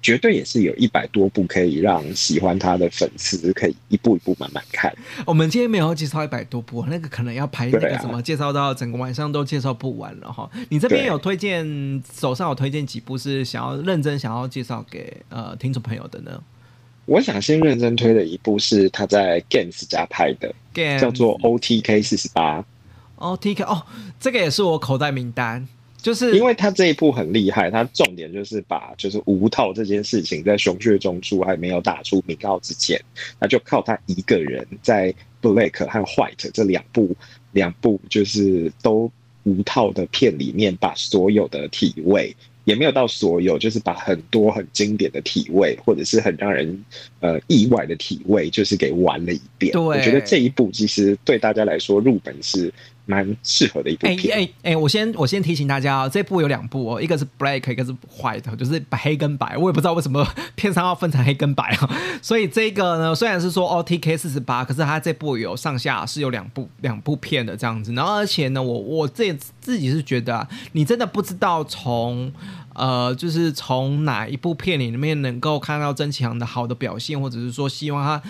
[0.01, 4.91] 绝对也是有一百多部可以让喜欢他的粉丝可以一步一步慢慢看。
[5.25, 10.49] 我们今天没有介绍一百多部，那个可能要排那个什么，介绍到整个晚上都介绍不完了哈。
[10.69, 16.41] 你这边有推荐，手上有推荐几部是想要认真想要介绍给呃听众朋友的呢？
[17.05, 20.53] 我想先认真推的一部是他在 Games 家拍的，
[20.99, 22.63] 叫做 OTK 四十八。
[23.17, 23.85] OTK 哦，
[24.19, 25.67] 这个也是我口袋名单。
[26.01, 32.99] 就是因为他这一部很厉害，他重点就是把就是无套这件事情在熊血中出还没有打出名号之前，
[33.39, 37.15] 那就靠他一个人在 Black 和 White 这两部
[37.51, 39.11] 两部就是都
[39.43, 46.83] 无套的片里面，把所有的体位也没有到所有，就是把很多很经典的体位或者是很让人
[47.19, 49.73] 呃意外的体位，就是给玩了一遍。
[49.79, 52.73] 我觉得这一部其实对大家来说入本是。
[53.11, 54.33] 蛮适合的一部片。
[54.37, 59.57] 哎哎哎，我先我先提醒大家啊，这部有两部哦，一个是 black，一个是 white，就是白黑跟白。
[59.57, 61.89] 我也不知道为什么 片商要分成黑跟白啊。
[62.21, 67.91] 所以这个呢，虽然是说 OTK 四十八，可是它这部有上下是有两部两部片的这样子。
[67.91, 72.31] 然后而且呢，我我自自己是觉得啊，你真的不知道从
[72.73, 78.21] 呃，就是从哪一部片里面能够看到曾启航的好的表现，或者是说希望他。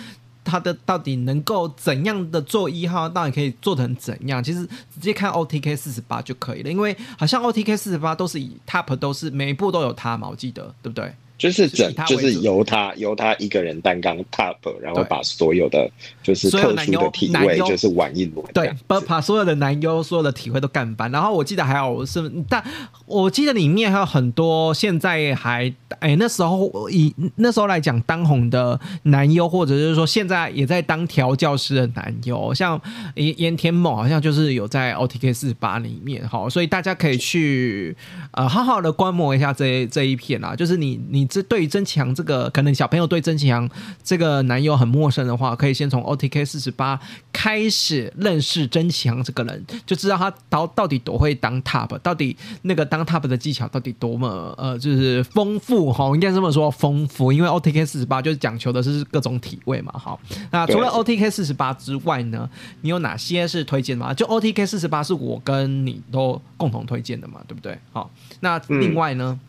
[0.44, 4.42] 他的到底能够怎样的做一号，到底可以做成怎样？
[4.42, 11.14] 其实直接看 OTK 四十八就可以了，因为好像 OTK 四十八都是以 Top 都是每一步都有他嘛，我记得对不对？
[11.42, 15.90] 就是整，就是由他由他一个人担纲 top，然后把所有的
[16.22, 21.10] 就是特殊的体会就是玩一轮，对，把把所有的男优所有的体会都干翻。
[21.10, 22.64] 然后我记得还有是，但
[23.06, 32.80] 我记得里面还有很多现在还哎那时候以那时候来讲当红的男优，或者是说现在也在当调教师的男优，像
[33.16, 37.96] 岩岩田猛好像就是有在 OTK 四十八里面哈，所以大家可以去
[38.30, 41.28] 呃好好的观摩一下这这一片啊，就是你你。
[41.32, 43.66] 这对于曾启航这个，可能小朋友对曾启航
[44.04, 47.00] 这个男友很陌生的话，可以先从 OTK 四十八
[47.32, 59.90] 开始认识曾启航这个人，就知道他到到底多会当 top，到底那个当 top 的技巧到底多么呃，就是丰富哈，应该这么说丰富，因为 OTK 四十八就是讲求的是各种体位嘛。
[59.92, 60.18] 哈，
[60.50, 62.46] 那除了 OTK 四十八之外呢，
[62.82, 64.12] 你有哪些是推荐吗？
[64.12, 67.78] 就 OTK 四十八是我跟你都共同推荐的嘛，对不对？
[67.90, 69.40] 好，那另外呢？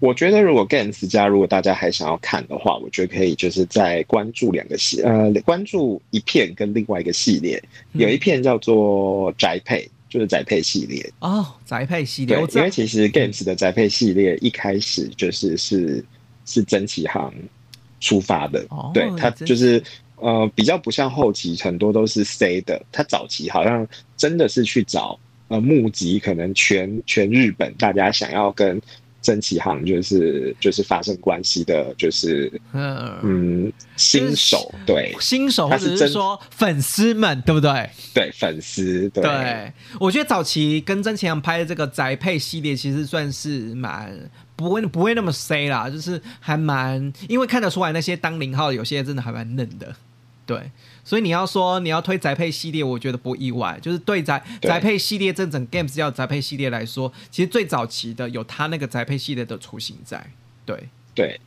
[0.00, 12.36] 我觉得如果 Games 家如果大家还想要看的话，我觉得可以就是在关注两个系呃关注一片跟另外一个系列，有一片叫做宅配，就是宅配系列哦，宅配系列。
[12.36, 16.04] 对，因为其实 Games 的宅配系列一开始就是是
[16.44, 17.32] 是曾启航
[18.00, 19.82] 出发的，哦对他就是
[20.16, 23.86] 呃比较不像后期很多都是 C 的，他早期好像
[24.18, 25.18] 真的是去找
[25.48, 28.82] 呃募集可能全全日本大家想要跟。
[29.24, 37.88] 真启航就是就是发生关系的，就是嗯新手对新手，或者是说粉丝们对不对？
[38.12, 44.14] 对粉丝对，我觉得早期跟曾启航拍的这个宅配系列，其实算是蛮
[44.54, 49.96] 不会不会那么 C 啦，就是还蛮因为看得出来那些当零号有些真的还蛮嫩的，
[50.44, 50.70] 对。
[51.04, 53.78] 所以你要说你要推宅配系列，我觉得不意外。
[53.82, 60.26] 就是对宅宅配系列这整 games 要宅配系列来说，其实最早期的有他那个宅配系列的雏形在。
[60.64, 61.38] 对对。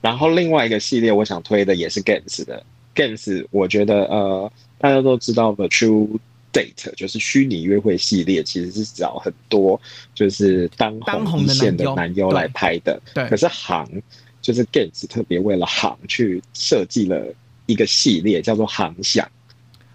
[0.00, 2.62] 然后另外一个系列我想推的也是 games 的
[2.94, 6.18] games，我觉得呃大家都知道的 true
[6.52, 9.80] date 就是虚拟约会系列，其实是找很多
[10.14, 13.00] 就是当红一线的男优来拍的。
[13.14, 13.28] 对。
[13.28, 14.02] 可是行
[14.42, 17.34] 就是 games 特别为了行去设计了。
[17.66, 19.28] 一个系列叫做“航想”，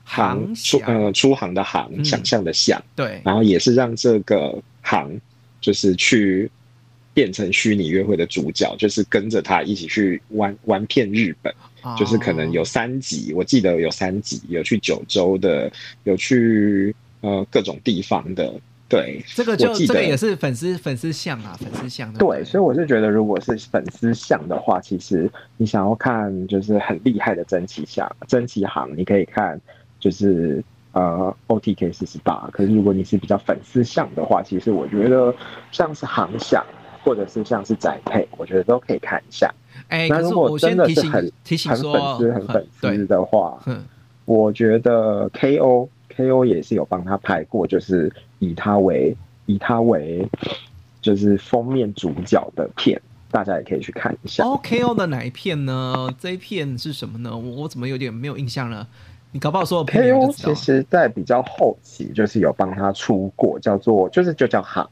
[0.04, 5.12] 航出呃出航的航，想象的想，对，然后也是让这个航
[5.60, 6.50] 就是去
[7.14, 11.54] 变成虚拟约会的主角，就是跟着他一起去玩玩遍日本，
[11.98, 15.72] 就是可能有三集，我记得有三集，有去九州的，
[16.04, 18.54] 有去呃各种地方的。
[18.92, 22.20] 对，这个就这个也是粉丝粉丝像啊，粉丝像的。
[22.20, 29.58] 对，所以我是觉得，如果是粉丝像的话，其实你想要看就是很厉害的真奇像真奇行，你可以看
[29.98, 30.62] 就是
[30.92, 32.50] 呃 OTK 四十八。
[32.52, 35.34] 可是如果你是比较粉丝像的话，其实我觉得
[35.72, 36.62] 像是航想
[37.02, 39.50] 或者是像是宅配，我觉得都可以看一下。
[39.88, 42.68] 哎，那如果真的是很提醒很粉丝很粉
[42.98, 43.58] 丝的话，
[44.26, 45.88] 我觉得 KO。
[46.16, 46.46] K.O.
[46.46, 50.28] 也是有帮他拍过，就是以他为以他为
[51.02, 53.02] 就是封面主角的片，
[53.32, 54.44] 大家也可以去看一下。
[54.44, 54.94] 哦，K.O.
[54.94, 56.14] 的哪一片呢？
[56.20, 57.36] 这一片是什么呢？
[57.36, 58.88] 我我怎么有点没有印象了？
[59.32, 60.32] 你搞不好说 K.O.
[60.32, 64.88] 其实在比较后期，就是有帮他出过，叫做就是就叫行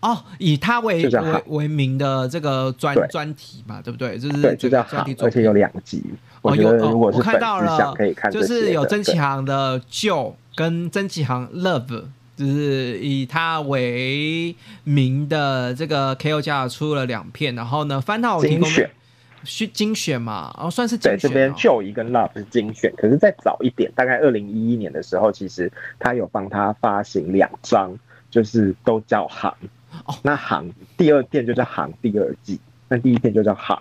[0.00, 4.16] 哦，以他为为为名的这个专专题嘛，对不对？
[4.18, 6.04] 就是对，就叫行，而且有两集。
[6.40, 10.36] 我觉得如果是粉丝想可以看，就是有曾启航的旧。
[10.58, 18.90] 跟曾启航 Love 就是以他为名的这个 KO 家出了两片，然后呢，翻到精选，
[19.44, 20.52] 是精选嘛？
[20.58, 27.96] 哦，算是对这边就一跟 Love 是精选，可是再早一点，大概二零一一年的时候，其实他有帮他发行两张，
[28.28, 29.54] 就是都叫行。
[30.06, 33.80] 哦，那行第二片就叫行第二季，那第一片就叫行，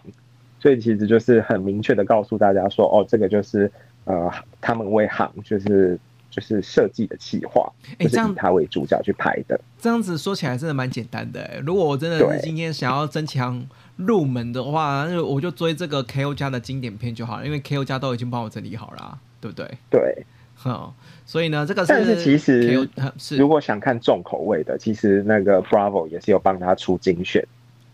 [0.60, 3.72] 所以其实就是很明确的告诉大家说，哦，这个就是
[4.06, 6.00] 呃，他们为行就是。
[6.38, 7.68] 就是设计的企划，
[8.00, 9.60] 就是以他为主角去拍的。
[9.82, 11.60] 这样子说起来真的蛮简单的。
[11.66, 19.68] 如果我真的是今天想要增强入门的话，那我就追这个 KO 家的经典片就好了，因为 KO 家都已经帮我整理好了，对不对？
[19.90, 20.94] 对，好，
[21.26, 27.44] 所以呢，这个但是其实是如果想看重口味的，其实那个 Bravo 也是有帮他出精选，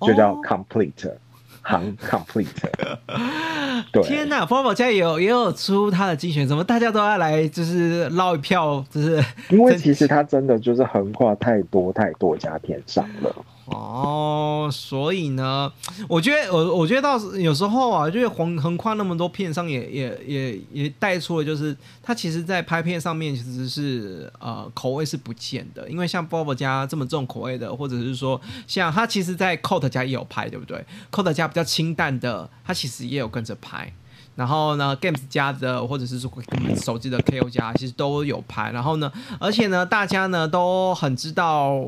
[0.02, 1.14] 就叫 Complete。
[1.64, 2.48] 行 complete，
[4.04, 13.34] 天呐 f o r m 家也有也有出他的精选，怎么大家都要来就是捞一票，就是因为其实他真的就是横跨太多太多家片商了。
[13.66, 15.72] 哦，所以呢，
[16.10, 33.94] 我觉得我我觉得倒是有时候啊，就是横横跨那么多片商，也也也也带出了，就是他其实在拍片上面其实是呃口味是不见的，因为像 Bob 家这么重口味的，或者是说像他其实，在 Coat 家也有拍，对不对？Coat 家比较清淡的，他其实也有跟着拍。
[34.36, 36.32] 然后呢，Games 家的或者是说
[36.76, 38.72] 手机的 KO 家其实都有拍。
[38.72, 41.80] 然后呢，而且呢，大家呢都很知道，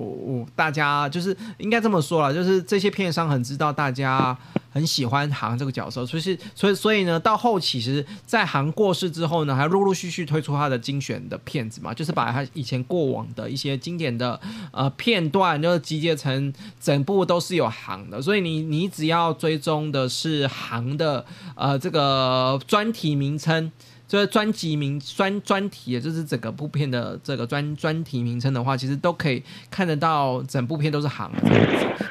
[0.56, 4.38] 大家就是应该这么说了，就是这些片商很知道大家
[4.76, 14.38] 很喜欢行这个角色，所以是所以所以呢，到后期其实，在行过世之后呢，还陆陆续续推出他的精选的片子嘛，就是把他以前过往的一些经典的
[14.74, 23.72] 呃片段，就是集结成整部都是有行的，所以你你只要追踪的是行的呃这个专题名称。
[24.08, 31.32] 就是专辑名专专题，也就是整个部片的这个专专题名称的话，其实都可以看得到，整部片都是行。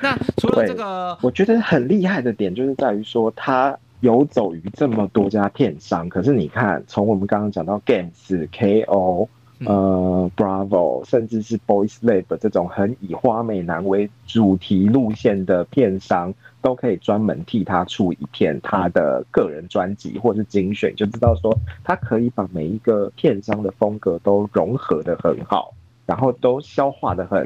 [0.03, 9.29] 那除了这个，我觉得很厉害的点就是在于说，它游走于这么多家片商，可是你看，从我们刚刚讲到 Games、KO。
[9.67, 16.35] 呃，Bravo，甚至是 Boys Lab 这种很以花美男为主题路线的片商，
[16.65, 21.55] 都可以专门替他出一片他的个人专辑或是精选，就知道说
[21.85, 25.75] 他可以把每一个片商的风格都融合的很好，
[26.07, 27.45] 然后都消化的很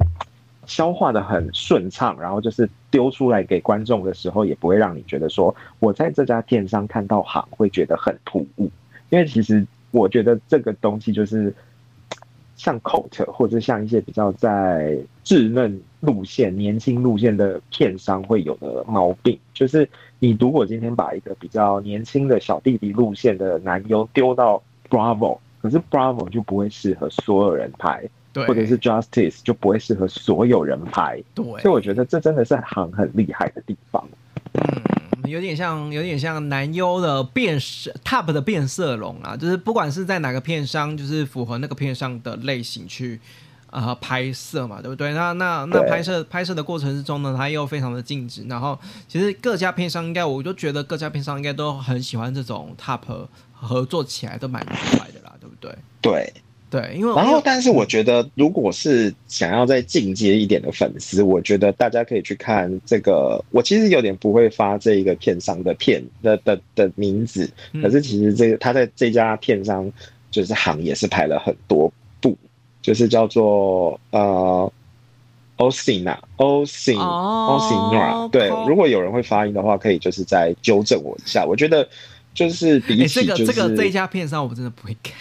[0.67, 8.71] 消化的很顺畅，然后就是丢出来给观众的时候，也不会让你觉得说我在这家片商看到行会觉得很突兀，
[9.11, 11.53] 因为其实我觉得这个东西就是。
[12.61, 19.89] 像 Coat 或者像一些比较在稚嫩路线、年轻路线的片商会有的毛病，就是
[20.19, 34.07] 你如果今天把一个比较年轻的小弟弟路线的男优丢到 Bravo，可是 Bravo 就不会适合所有人拍，对，或者是 Justice 就不会适合所有人拍，对，所以我觉得这真的是行很厉害的地方。
[34.55, 34.83] 嗯。
[35.27, 43.21] 有点像，有点像男优的变色 top 的变色龙啊，就是不管是在哪个片商，就是符合那个片商的类型去
[43.71, 45.13] 呃拍摄嘛，对不对？
[45.13, 48.45] 那那那拍摄拍摄的过程之中呢，他又非常的静止。
[48.49, 53.01] 然后其实各家片商应该，我就觉得各家片商应该都很喜欢这种 top
[53.53, 55.75] 合作起来都蛮愉快的啦，对不对？
[56.01, 56.33] 对。
[56.71, 63.43] 对，因为然后，但是我觉得，如果是想要再进阶一点的粉丝，我觉得大家可以去看这个。
[63.51, 67.51] 我其实有点不会发这一个片商的片的的的名字，
[67.81, 69.91] 可是其实这个他在这家片商
[70.31, 71.95] 就是行也是拍了很多部，
[72.89, 74.73] 就是叫做呃
[75.57, 81.45] o s i n a o s i n o s i n a 对，如果有人会发音的话，可以就是再纠正我一下。
[81.45, 81.87] 我觉得
[82.33, 85.15] 就是比起这个这个这一家片商，我真的不会看。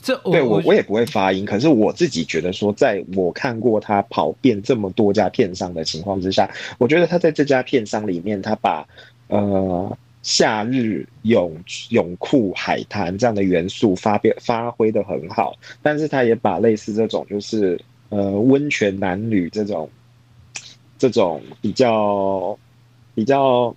[0.00, 6.48] 这对我我也不会发音，可是我自己觉得说，在我看过他跑遍这么多家片商的情况之下，
[6.78, 8.86] 我觉得他在这家片商里面，他把
[9.28, 11.56] 呃夏日泳
[11.90, 19.88] 泳裤海滩这样的元素发表发挥的很好，但是他也把类似这种就是呃温泉男女这种
[20.98, 22.58] 这种比较
[23.14, 23.72] 比较。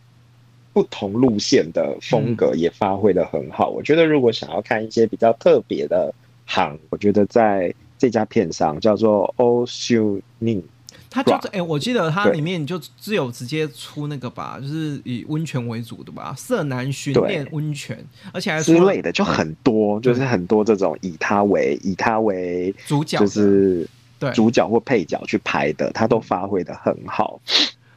[0.74, 3.68] 不同路线的风格也发挥的很好。
[3.68, 6.14] 我觉得，如果想要看一些比较特别的
[6.45, 10.62] 行，我觉得在这家片上叫做 Oshu Ning
[11.10, 17.97] 它就是哎，我记得它里面就只有直接出那个吧，就是以温泉为主的吧，色男训练温泉，
[18.32, 23.88] 而且还之类的就很多，就是很多这种以他为以他为主角，就是
[24.20, 27.39] 对主角或配角去拍的，他都发挥的很好。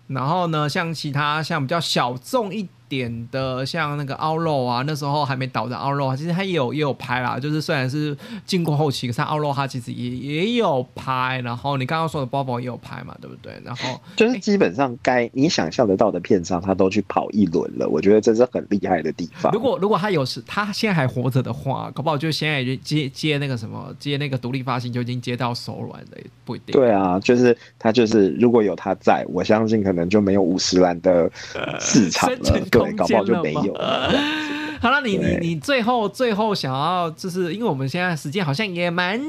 [0.07, 2.69] 然后呢，像其他像比较小众一。
[2.91, 8.15] 点的像那个凹肉啊，那时候还没倒的凹肉啊，其实他也有也有拍啦，就是虽然是
[8.45, 11.41] 经过后期，可是凹肉他其实也也有拍。
[11.45, 13.53] 然后你刚刚说的包包也有拍嘛，对不对？
[13.65, 17.89] 然后就是基本上该你想象得到的片商，他都去跑一轮了。
[17.89, 19.53] 我觉得这是很厉害的地方。
[19.53, 26.73] 如果如果他有时他现在还活着的话，搞不好就现在接接那个什么接那个独立发行就已经接到手软了，不一定。
[26.73, 31.31] 对啊，就是他就是如果有他在，我相信可能就没有五十万的
[31.79, 32.37] 市场了。
[32.85, 33.75] 对，搞不好就没有。
[34.81, 39.21] 好了，你你你最后最后想要，就是因为我们现在时间好像也蛮。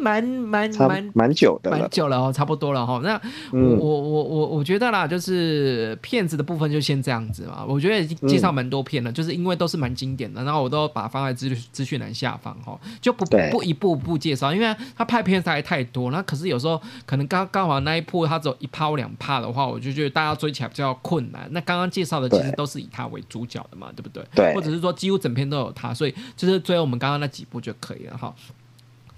[0.00, 3.00] 蛮蛮蛮蛮久的，蛮久了哦，差不多了哈。
[3.02, 3.20] 那
[3.52, 7.64] 我我我我我觉得啦，就是骗子的部分就先这样子嘛。
[7.66, 16.10] 我觉得介绍蛮多片了，就是因为都是蛮经典的，然后我都把它放在资资讯栏下方哈，就不不一步步介绍，因为他拍片实在太多。
[16.10, 21.48] 那可是有时候可能刚刚好那一部他只有一趴两趴的话，我就觉得大家追起来比较困难。
[21.50, 24.24] 那刚刚介绍的其实都是以他为主角的嘛，对不对？
[24.34, 28.34] 对，或者是说几乎整片都有他，所以就是追我们刚刚那几部就可以了哈。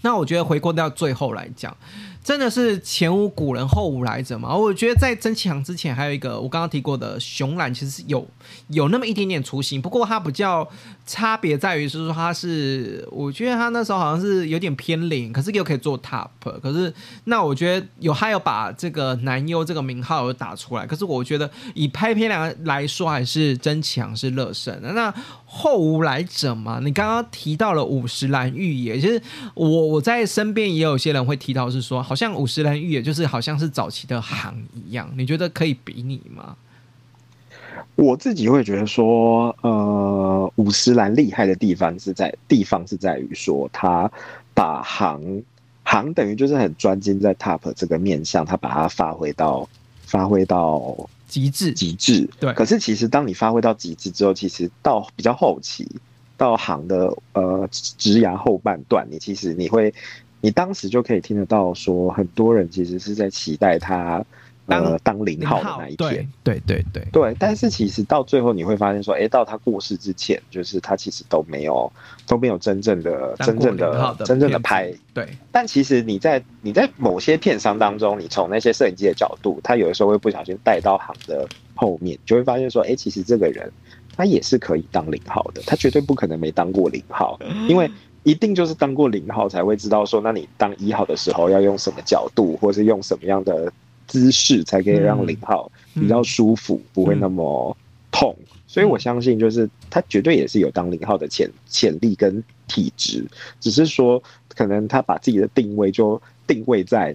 [0.02, 1.76] 那我觉得回过到最后来讲。
[2.22, 4.54] 真的是前无古人后无来者嘛？
[4.54, 8.28] 我觉得在曾强之前，还有一个我刚刚提过的熊懒，其实是有
[8.68, 9.80] 有那么一点点雏形。
[9.80, 10.68] 不过它比较
[11.06, 16.28] 差别在于，是说它是，我觉得他那时候好像是有点偏零，可是又可以做 top。
[16.62, 16.92] 可是
[17.24, 20.86] 那我觉得有他有把这个男优这个名号有打出来。
[20.86, 24.78] 可是我觉得以拍片来来说，还是曾强是乐胜。
[24.82, 25.12] 那
[25.52, 26.78] 后无来者嘛？
[26.80, 29.20] 你刚刚提到了五十岚玉也，其实
[29.54, 32.00] 我我在身边也有些人会提到是说。
[32.00, 34.54] 好像五十岚玉也就是好像是早期的行
[34.86, 36.56] 一样，你觉得可以比拟吗？
[37.96, 44.10] 我自己会觉得说，呃，五十岚厉害的地方是在地方是在于说，他
[44.54, 45.42] 把行
[45.82, 49.68] 行等于就是很专精在 top 这个面向，他把它发挥到
[50.02, 50.96] 发挥到
[51.30, 52.28] 极致极致。
[52.38, 52.52] 对。
[52.52, 55.88] 可是其实当你发挥到极致之后，其实到比较后期，
[56.36, 59.94] 到行的呃职涯后半段，你其实你会，
[60.40, 64.24] 你当时就可以听得到说，很多人其实是在期待他。
[64.70, 71.90] 呃，当零号的那一天，对对对对，但是其实到最后你会发现说，哎，到他过世之前，就是他其实都没有
[72.26, 74.92] 都没有真正的真正的真正的拍。
[75.12, 83.70] 对，但其实你在你在某些片商当中，你从那些摄影机的角度，他有的时候会不小心带到行的后面，就会发现说，哎，其实这个人
[84.16, 87.90] 他也是可以当零号的，他绝对不可能没当过零号， 因为
[88.22, 93.72] 一定就是当过零号才会知道说，那你当一号的时候要用什么角度，或是用什么样的。
[94.10, 97.76] 姿势才可以让零号比较舒服，不会那么
[98.10, 98.34] 痛。
[98.66, 103.24] 所以我相信，就是他绝对也是有当零号的潜潜力跟体质，
[103.60, 107.14] 只是说可能他把自己的定位就定位在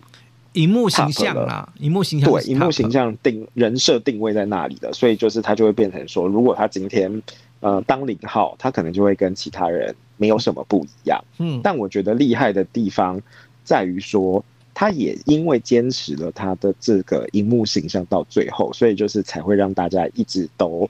[0.53, 7.21] 荧幕形象啦，荧幕形象对荧幕形象定人设定位在那里的，所以就是他就会变成说，如果他今天
[7.59, 11.21] 呃当零号，他可能就会跟其他人没有什么不一样。
[11.39, 13.21] 嗯，但我觉得厉害的地方
[13.65, 14.43] 在于说。
[14.75, 20.87] 他也因为坚持了他的这个荧幕形象到最后，所以就是才会让大家一直都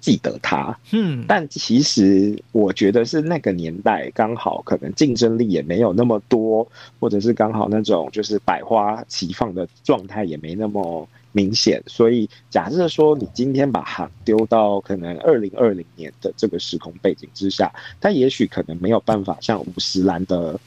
[0.00, 0.76] 记得他。
[0.90, 6.66] 嗯，但其实我觉得是那个年代刚好可能竞争力也没有那么多，
[6.98, 11.80] 或者是刚好那种就是百花齐放的状态也没那么明显。
[11.86, 20.58] 所以假设说你今天把行丢到可能二零二零年的这个时空背景之下，他也许可能没有办法像五十岚的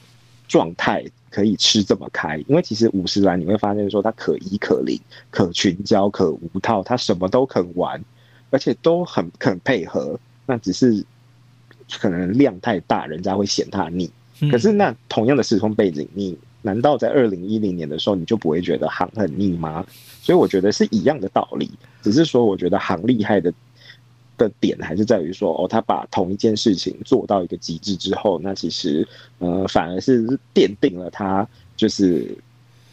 [0.47, 1.03] 状态。
[1.31, 8.03] 可以吃这么开，因为其实五十岚你会发现说它可一可零，可群交可无套，它什么都肯玩，
[8.49, 10.19] 而且都很肯配合。
[10.45, 11.03] 那只是
[11.99, 14.11] 可能量太大，人家会嫌它腻。
[14.51, 19.85] 可是那同样的时空背景，你难道在二零一零年的时候你就不会觉得行很腻吗？
[20.21, 21.71] 所以我觉得是一样的道理，
[22.01, 23.53] 只是说我觉得行厉害的。
[24.41, 29.07] 的点还是在于说，哦，他把同一件事情做到一个极致之后，那其实，
[29.39, 32.37] 呃，反而是奠定了他就是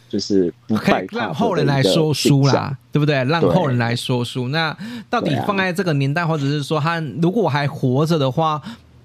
[0.07, 3.23] 就是不可以让后人来说书啦，对不对？
[3.25, 4.49] 让后人来说书。
[4.49, 4.75] 那
[5.09, 8.61] 到底放在这个年代，或者是说他如果还活着的话？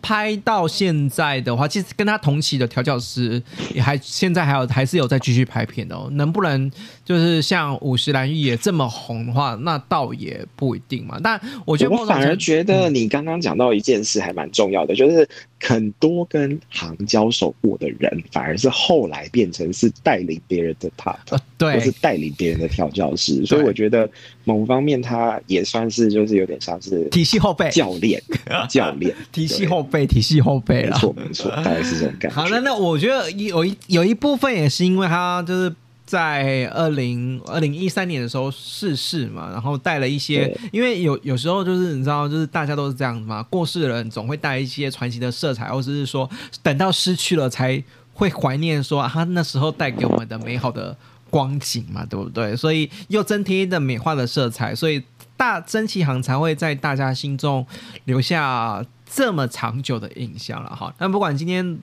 [0.07, 3.42] 拍到现在的话，其实跟他同期的调教师
[3.74, 6.11] 也还现在还有还是有在继续拍片哦。
[6.11, 6.70] 能不能
[7.05, 11.18] 就是像五十岚裕也这么红的话，那倒也不一定嘛。
[11.22, 15.28] 但我觉得我反而觉得你刚刚讲到一件事还蛮重要的，就是
[15.61, 21.16] 很多跟行交手过的人，反而是后来变成是带领别人的 top，
[21.57, 23.46] 对，就是带领别人的调教师。
[23.46, 24.09] 所以我觉得
[24.42, 28.20] 某方面他也算是就是有点像是体系后辈教练，
[28.68, 29.84] 教练体系后。
[29.84, 32.34] 辈 体系后辈了，没错没错，大概是这种感觉。
[32.34, 35.72] 好，那那我觉得有一有一部分也是因为他就是
[36.14, 46.30] 在二零二零一三年的时候逝世嘛，然后带了一些，因为有有时候就是你知道，就是大家都是这样子嘛，过世的人总会带一些传奇的色彩，或者是说
[46.62, 50.96] 等到失去了才会怀念说他那时候带给我们的美好的
[51.30, 52.54] 光景嘛，对不对？
[52.54, 55.02] 所以又增添的美化的色彩，所以
[55.36, 57.66] 大曾奇航才会在大家心中
[58.04, 58.84] 留下。
[59.06, 61.78] 这么长久的印象了哈，那不管今天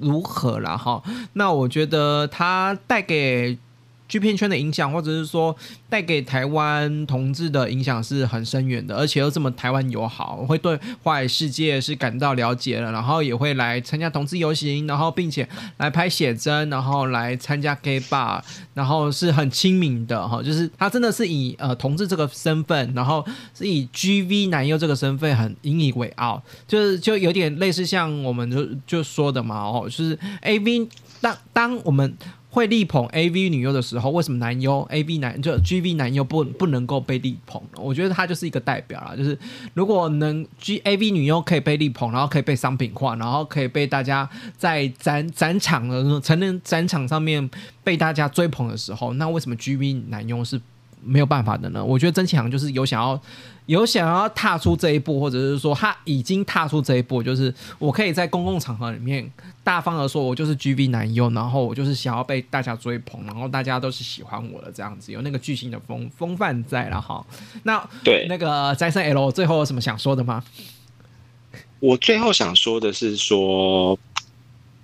[0.00, 1.02] 如何了哈，
[1.34, 3.58] 那我觉得它带给。
[4.08, 5.54] 剧片圈的影响，或者是说
[5.88, 15.46] 带给台湾同志的影响是很深远的，而且又这么台湾友好，会对华海世界是感到了解了，然后也会来参加同志游行，然后并且
[15.76, 18.40] 来拍写真，然后来参加 gay bar，
[18.72, 23.22] 然后是很亲民的哈，就是他真的是以呃同志这个身份，然后
[23.54, 30.88] 是以 GV 男优这个身份很引以为傲，就是就有点类似像我们就就说的嘛哦，就是 AV
[31.20, 32.16] 当当我们。
[32.58, 37.62] 会力捧 A V 女优的时候，为什么男优 A V 男就 G V 男优不不能够被力捧？
[37.76, 39.38] 我觉得他就是一个代表啦，就是
[39.74, 47.48] 如果能 G A V 女优可以被力捧，然后可以被商品化，然后可以被大家在展展场的成人展场上面
[47.84, 50.60] 被大家追捧的时候，那为什么 G V 男优是
[51.08, 51.84] 没有办法的呢？
[51.84, 53.20] 我觉得曾启航就是有想要。
[53.68, 59.30] 有想要踏出这一步，或者是说他已经踏出这一步，就是我可以在公共场合里面
[59.62, 67.22] 大方的说，我就是 G V 男优，然后我就是想要被大家追捧，然后大家都是喜欢我的这样子，有那个巨星的风风范在了哈。
[67.64, 70.42] 那对那个再生 L 最后有什么想说的吗？
[71.80, 73.98] 我最后想说的是说。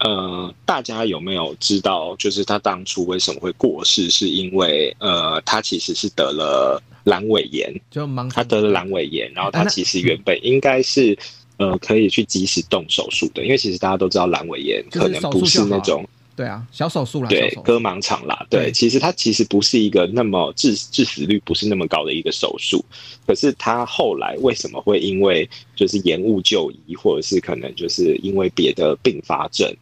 [0.04, 4.10] 呃，大家有没有知道，就是他当初为什么会过世？
[4.10, 11.18] 是因为呃，他其实是得了阑尾炎，就忙他得了阑尾炎，然后他其实原本应该是
[11.56, 16.06] 呃可以去及时动手术的，因为其实大家都知道阑尾炎可能不是那种。
[16.36, 22.84] 对啊，小手术啦，对，割盲肠啦，对，其实它其实不是一个那么致致死率不是那么高的一个手术，
[23.24, 29.72] 可是他后来为什么会因为就是延误就医，或者是可能就是因为别的并发症、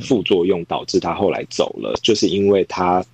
[0.00, 3.04] 副作用导致他后来走了，就是因为他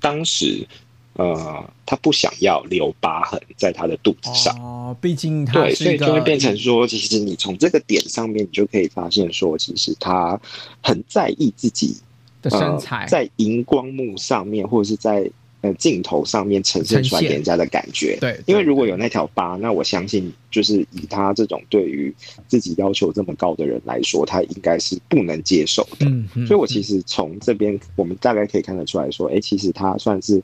[0.00, 0.66] 当时。
[1.14, 10.40] 呃，他不想要留疤痕在他的肚子上哦，毕竟他对，所以就会变成说，其实你从这个点上面，你就可以发现说，其实他
[10.82, 11.98] 很在意自己
[12.40, 15.30] 的身材，在荧光幕上面或者是在
[15.62, 18.16] 呃镜头上面呈现出来给人家的感觉。
[18.20, 22.14] 对，因为如果有那条疤，那我相信就是以他这种对于
[22.46, 26.06] 自己要求这么高的人来说，他应该是不能接受的。
[26.06, 30.42] 嗯嗯，所以我其实从这边我们大概可以看得出来说，哎，其实他算是。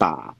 [0.00, 0.34] 把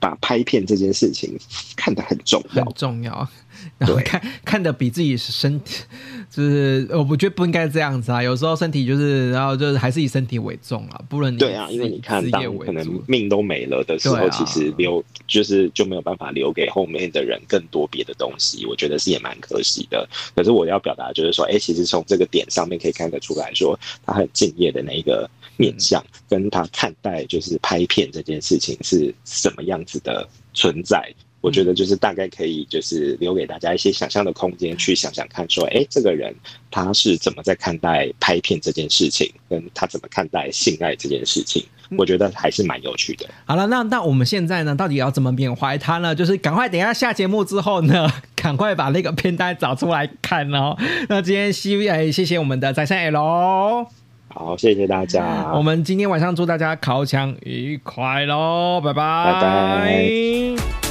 [0.00, 1.38] 把拍片这件事情
[1.76, 3.28] 看得很重要，很重要。
[3.76, 5.82] 然后看看的比自己身体，
[6.30, 8.22] 就是我觉得不应该这样子啊。
[8.22, 11.68] 有时候身体就是，然后就是还是以身体为重啊，不能对啊。
[11.68, 18.64] 因为你看，当可能命都没了的时候，其实留就是就没有办法留给后面的人更多别的东西。
[18.64, 20.08] 我觉得是也蛮可惜的。
[20.36, 25.28] 可是我要表达就是说，哎，其实从这个点上面可以看得出来说，他很敬业的那一个。
[25.58, 36.34] 面向跟他看待就是拍片这件事情是什么样子的存在，我觉得就是大概可以就是留给大家一些想象的空间，去想想看，说哎，这个人
[36.70, 41.64] 他是怎么在看待拍片这件事情，跟他怎么看待性爱这件事情，
[41.96, 43.28] 我觉得还是蛮有趣的。
[43.44, 46.14] 好了，那那我们现在呢，到底要怎么缅怀他呢？
[46.14, 50.76] 就是赶快等一下下节目之后呢，赶快把那个片单找出来看哦。
[51.08, 53.97] 那今天 C V 哎，谢谢我们的在线 L。
[54.38, 55.50] 好，谢谢大家。
[55.52, 60.87] 我们今天晚上祝大家烤枪愉快喽，拜拜，拜拜。